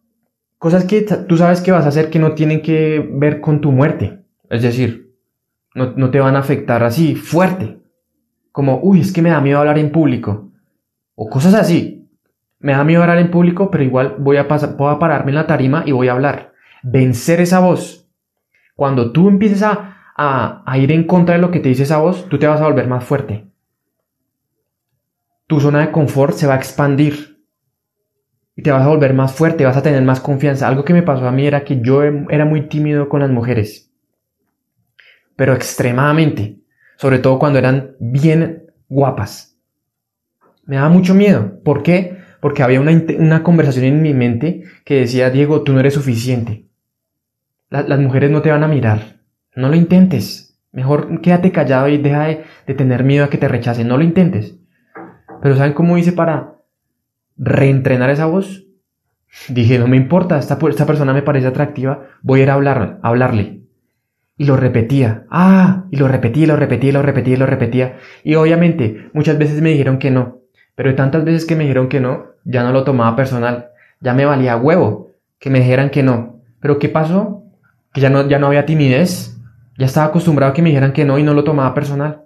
cosas 0.59 0.85
que 0.85 1.03
tú 1.03 1.37
sabes 1.37 1.61
que 1.61 1.73
vas 1.73 1.85
a 1.85 1.89
hacer 1.89 2.11
que 2.11 2.19
no 2.19 2.33
tienen 2.33 2.63
que 2.63 3.09
ver 3.13 3.41
con 3.41 3.61
tu 3.61 3.71
muerte. 3.71 4.25
Es 4.51 4.63
decir, 4.63 5.15
no, 5.75 5.93
no 5.97 6.11
te 6.11 6.21
van 6.21 6.37
a 6.37 6.41
afectar 6.41 6.83
así 6.83 7.15
fuerte 7.15 7.84
como, 8.55 8.79
uy, 8.85 9.01
es 9.01 9.13
que 9.13 9.21
me 9.21 9.31
da 9.31 9.41
miedo 9.41 9.59
hablar 9.59 9.79
en 9.79 9.91
público, 9.91 10.53
o 11.17 11.29
cosas 11.29 11.55
así. 11.55 12.09
Me 12.61 12.71
da 12.71 12.85
miedo 12.85 13.03
hablar 13.03 13.19
en 13.19 13.33
público, 13.33 13.69
pero 13.69 13.83
igual 13.83 14.15
voy 14.21 14.37
a, 14.37 14.47
pasar, 14.47 14.77
voy 14.77 14.95
a 14.95 15.01
pararme 15.01 15.33
en 15.33 15.35
la 15.35 15.49
tarima 15.49 15.83
y 15.85 15.91
voy 15.91 16.07
a 16.07 16.13
hablar. 16.13 16.53
Vencer 16.85 17.41
esa 17.41 17.59
voz. 17.59 18.09
Cuando 18.77 19.11
tú 19.11 19.29
empieces 19.29 19.65
a, 19.65 20.13
a, 20.17 20.63
a 20.65 20.79
ir 20.79 20.93
en 20.93 21.03
contra 21.03 21.35
de 21.35 21.41
lo 21.41 21.51
que 21.51 21.59
te 21.59 21.69
dice 21.69 21.83
esa 21.83 21.99
voz, 21.99 22.29
tú 22.29 22.39
te 22.39 22.47
vas 22.47 22.61
a 22.61 22.67
volver 22.67 22.87
más 22.87 23.03
fuerte. 23.03 23.45
Tu 25.49 25.59
zona 25.59 25.81
de 25.81 25.91
confort 25.91 26.35
se 26.35 26.47
va 26.47 26.55
a 26.55 26.59
expandir 26.59 27.45
y 28.55 28.63
te 28.63 28.71
vas 28.71 28.87
a 28.87 28.89
volver 28.89 29.15
más 29.15 29.35
fuerte, 29.35 29.65
vas 29.65 29.77
a 29.77 29.83
tener 29.83 30.05
más 30.05 30.21
confianza. 30.21 30.69
Algo 30.69 30.85
que 30.85 30.93
me 30.93 31.03
pasó 31.03 31.27
a 31.27 31.33
mí 31.33 31.45
era 31.45 31.65
que 31.65 31.81
yo 31.81 32.05
era 32.05 32.45
muy 32.45 32.69
tímido 32.69 33.09
con 33.09 33.19
las 33.19 33.31
mujeres, 33.31 33.93
pero 35.35 35.55
extremadamente 35.55 36.64
sobre 37.05 37.19
todo 37.19 37.39
cuando 37.39 37.59
eran 37.59 37.97
bien 38.01 38.73
guapas. 38.89 39.59
Me 40.65 40.77
daba 40.77 40.89
mucho 40.89 41.15
miedo. 41.15 41.61
¿Por 41.63 41.83
qué? 41.83 42.17
Porque 42.41 42.63
había 42.63 42.81
una, 42.81 43.43
conversación 43.43 43.85
en 43.85 44.01
mi 44.01 44.15
mente 44.15 44.63
que 44.87 45.01
decía, 45.01 45.29
Diego, 45.29 45.65
tú 45.65 45.75
no 45.75 45.81
eres 45.81 45.93
suficiente. 45.93 46.65
las 47.69 48.01
mujeres 48.01 48.31
no 48.31 48.41
te 48.41 48.51
van 48.51 48.65
a 48.65 48.69
mirar. 48.69 49.21
No 49.55 49.69
lo 49.69 49.77
intentes. 49.77 50.59
Mejor 50.73 51.21
quédate 51.21 51.53
callado 51.53 51.89
y 51.89 51.99
deja 51.99 52.25
de, 52.25 52.75
tener 52.75 53.05
miedo 53.05 53.27
a 53.27 53.29
que 53.29 53.37
te 53.37 53.49
rechacen. 53.49 53.87
No 53.87 53.99
lo 53.99 54.03
intentes. 54.03 54.57
Pero 55.43 55.57
¿saben 55.57 55.75
cómo 55.75 55.99
hice 55.99 56.13
para 56.13 56.55
reentrenar 57.37 58.09
esa 58.09 58.25
voz? 58.25 58.65
Dije, 59.51 59.79
no 59.79 59.89
me 59.89 59.99
importa, 59.99 60.39
esta, 60.39 60.59
esta 60.71 60.87
persona 60.87 61.13
me 61.13 61.21
parece 61.21 61.49
atractiva, 61.49 62.07
voy 62.23 62.41
a 62.41 62.43
ir 62.45 62.51
hablar, 62.51 62.99
a 63.03 63.09
hablarle. 63.09 63.64
Y 64.37 64.47
lo 64.47 64.57
repetía. 64.57 65.27
Ah, 65.31 65.85
y 65.91 65.97
lo 65.97 66.09
repetía, 66.09 66.47
lo 66.47 66.57
repetía, 66.57 66.93
lo 66.93 67.03
repetía, 67.03 67.37
lo 67.37 67.47
repetía. 67.47 67.99
Y 68.25 68.35
obviamente, 68.35 69.11
muchas 69.13 69.39
veces 69.39 69.61
me 69.61 69.71
dijeron 69.71 69.99
que 69.99 70.11
no. 70.11 70.41
Pero 70.75 70.95
tantas 70.95 71.25
veces 71.25 71.45
que 71.45 71.55
me 71.55 71.65
dijeron 71.65 71.89
que 71.89 72.01
no, 72.01 72.33
ya 72.45 72.65
no 72.65 72.73
lo 72.73 72.85
tomaba 72.85 73.15
personal. 73.15 73.69
Ya 74.01 74.13
me 74.13 74.25
valía 74.25 74.57
huevo 74.57 75.15
que 75.39 75.51
me 75.51 75.61
dijeran 75.61 75.91
que 75.91 76.03
no. 76.03 76.41
Pero 76.61 76.79
¿qué 76.79 76.89
pasó? 76.89 77.45
Que 77.93 78.01
ya 78.01 78.11
no, 78.11 78.29
ya 78.29 78.39
no 78.39 78.49
había 78.49 78.67
timidez. 78.67 79.37
Ya 79.79 79.87
estaba 79.87 80.07
acostumbrado 80.07 80.51
a 80.51 80.55
que 80.55 80.63
me 80.63 80.71
dijeran 80.71 80.93
que 80.93 81.05
no 81.05 81.19
y 81.19 81.23
no 81.23 81.35
lo 81.35 81.45
tomaba 81.45 81.75
personal. 81.75 82.25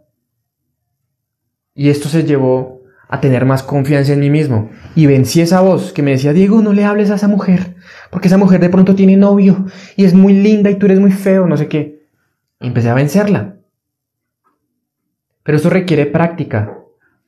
Y 1.74 1.90
esto 1.90 2.08
se 2.08 2.24
llevó 2.24 2.82
a 3.08 3.20
tener 3.20 3.44
más 3.46 3.62
confianza 3.62 4.12
en 4.12 4.20
mí 4.20 4.30
mismo. 4.30 4.70
Y 4.94 5.06
vencí 5.06 5.40
esa 5.40 5.60
voz 5.60 5.92
que 5.92 6.02
me 6.02 6.12
decía, 6.12 6.32
Diego, 6.32 6.60
no 6.62 6.72
le 6.72 6.84
hables 6.84 7.10
a 7.10 7.14
esa 7.14 7.28
mujer, 7.28 7.76
porque 8.10 8.28
esa 8.28 8.36
mujer 8.36 8.60
de 8.60 8.68
pronto 8.68 8.94
tiene 8.94 9.16
novio 9.16 9.66
y 9.96 10.04
es 10.04 10.14
muy 10.14 10.34
linda 10.34 10.70
y 10.70 10.76
tú 10.76 10.86
eres 10.86 11.00
muy 11.00 11.12
feo, 11.12 11.46
no 11.46 11.56
sé 11.56 11.68
qué. 11.68 11.97
Empecé 12.60 12.90
a 12.90 12.94
vencerla. 12.94 13.56
Pero 15.42 15.56
esto 15.56 15.70
requiere 15.70 16.06
práctica. 16.06 16.76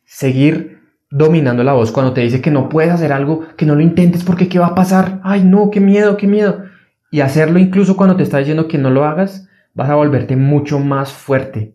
Seguir 0.04 0.80
dominando 1.10 1.64
la 1.64 1.72
voz 1.72 1.90
cuando 1.90 2.12
te 2.12 2.20
dice 2.20 2.40
que 2.40 2.50
no 2.50 2.68
puedes 2.68 2.92
hacer 2.92 3.12
algo, 3.12 3.46
que 3.56 3.66
no 3.66 3.74
lo 3.74 3.80
intentes 3.80 4.24
porque 4.24 4.48
¿qué 4.48 4.58
va 4.58 4.68
a 4.68 4.74
pasar? 4.74 5.20
Ay, 5.24 5.42
no, 5.44 5.70
qué 5.70 5.80
miedo, 5.80 6.16
qué 6.16 6.26
miedo. 6.26 6.64
Y 7.10 7.20
hacerlo 7.20 7.58
incluso 7.58 7.96
cuando 7.96 8.16
te 8.16 8.22
está 8.22 8.38
diciendo 8.38 8.68
que 8.68 8.78
no 8.78 8.90
lo 8.90 9.04
hagas, 9.04 9.48
vas 9.74 9.90
a 9.90 9.94
volverte 9.96 10.36
mucho 10.36 10.78
más 10.78 11.12
fuerte. 11.12 11.74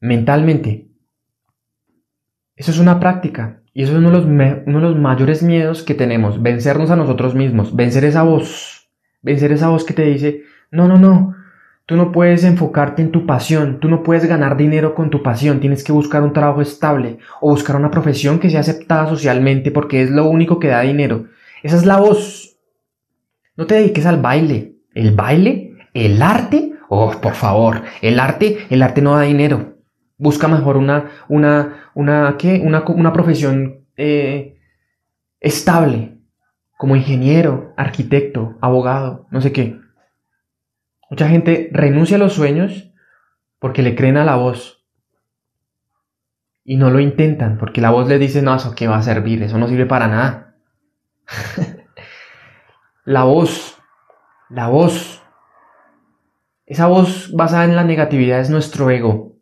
Mentalmente. 0.00 0.88
Eso 2.56 2.70
es 2.70 2.78
una 2.78 3.00
práctica. 3.00 3.62
Y 3.74 3.84
eso 3.84 3.92
es 3.92 3.98
uno 3.98 4.10
de, 4.10 4.18
los 4.18 4.26
uno 4.26 4.80
de 4.80 4.88
los 4.88 4.98
mayores 4.98 5.42
miedos 5.42 5.82
que 5.82 5.94
tenemos. 5.94 6.42
Vencernos 6.42 6.90
a 6.90 6.96
nosotros 6.96 7.34
mismos. 7.34 7.74
Vencer 7.74 8.04
esa 8.04 8.22
voz. 8.22 8.90
Vencer 9.22 9.52
esa 9.52 9.68
voz 9.68 9.84
que 9.84 9.94
te 9.94 10.02
dice, 10.02 10.42
no, 10.70 10.88
no, 10.88 10.98
no, 10.98 11.36
Tú 11.92 11.98
no 11.98 12.10
puedes 12.10 12.42
enfocarte 12.44 13.02
en 13.02 13.12
tu 13.12 13.26
pasión, 13.26 13.78
tú 13.78 13.86
no 13.86 14.02
puedes 14.02 14.24
ganar 14.24 14.56
dinero 14.56 14.94
con 14.94 15.10
tu 15.10 15.22
pasión, 15.22 15.60
tienes 15.60 15.84
que 15.84 15.92
buscar 15.92 16.22
un 16.22 16.32
trabajo 16.32 16.62
estable 16.62 17.18
o 17.42 17.50
buscar 17.50 17.76
una 17.76 17.90
profesión 17.90 18.38
que 18.38 18.48
sea 18.48 18.60
aceptada 18.60 19.10
socialmente 19.10 19.70
porque 19.70 20.00
es 20.00 20.10
lo 20.10 20.24
único 20.24 20.58
que 20.58 20.68
da 20.68 20.80
dinero. 20.80 21.26
Esa 21.62 21.76
es 21.76 21.84
la 21.84 21.98
voz. 21.98 22.56
No 23.58 23.66
te 23.66 23.74
dediques 23.74 24.06
al 24.06 24.22
baile. 24.22 24.76
¿El 24.94 25.14
baile? 25.14 25.76
¿El 25.92 26.22
arte? 26.22 26.72
Oh, 26.88 27.10
por 27.20 27.34
favor, 27.34 27.82
el 28.00 28.18
arte, 28.18 28.56
el 28.70 28.82
arte 28.82 29.02
no 29.02 29.14
da 29.14 29.24
dinero. 29.24 29.76
Busca 30.16 30.48
mejor 30.48 30.78
una, 30.78 31.10
una, 31.28 31.90
una, 31.94 32.36
¿qué? 32.38 32.62
Una, 32.64 32.84
una 32.86 33.12
profesión 33.12 33.84
eh, 33.98 34.56
estable, 35.40 36.16
como 36.78 36.96
ingeniero, 36.96 37.74
arquitecto, 37.76 38.56
abogado, 38.62 39.26
no 39.30 39.42
sé 39.42 39.52
qué. 39.52 39.81
Mucha 41.12 41.28
gente 41.28 41.68
renuncia 41.74 42.16
a 42.16 42.18
los 42.18 42.32
sueños 42.32 42.90
porque 43.58 43.82
le 43.82 43.94
creen 43.94 44.16
a 44.16 44.24
la 44.24 44.36
voz. 44.36 44.82
Y 46.64 46.76
no 46.76 46.88
lo 46.88 47.00
intentan 47.00 47.58
porque 47.58 47.82
la 47.82 47.90
voz 47.90 48.08
le 48.08 48.18
dice, 48.18 48.40
no, 48.40 48.54
eso 48.54 48.74
qué 48.74 48.88
va 48.88 48.96
a 48.96 49.02
servir, 49.02 49.42
eso 49.42 49.58
no 49.58 49.68
sirve 49.68 49.84
para 49.84 50.08
nada. 50.08 50.56
la 53.04 53.24
voz, 53.24 53.76
la 54.48 54.68
voz. 54.68 55.22
Esa 56.64 56.86
voz 56.86 57.30
basada 57.34 57.64
en 57.64 57.76
la 57.76 57.84
negatividad 57.84 58.40
es 58.40 58.48
nuestro 58.48 58.88
ego. 58.88 59.36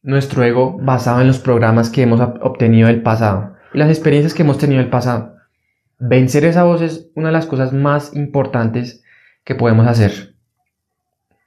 Nuestro 0.00 0.42
ego 0.42 0.78
basado 0.80 1.20
en 1.20 1.26
los 1.26 1.38
programas 1.38 1.90
que 1.90 2.00
hemos 2.00 2.18
obtenido 2.40 2.88
del 2.88 3.02
pasado 3.02 3.56
y 3.74 3.78
las 3.78 3.90
experiencias 3.90 4.32
que 4.32 4.40
hemos 4.40 4.56
tenido 4.56 4.80
del 4.80 4.88
pasado. 4.88 5.36
Vencer 5.98 6.46
esa 6.46 6.64
voz 6.64 6.80
es 6.80 7.10
una 7.14 7.26
de 7.26 7.34
las 7.34 7.44
cosas 7.44 7.74
más 7.74 8.16
importantes 8.16 9.02
que 9.44 9.54
podemos 9.54 9.86
hacer. 9.86 10.31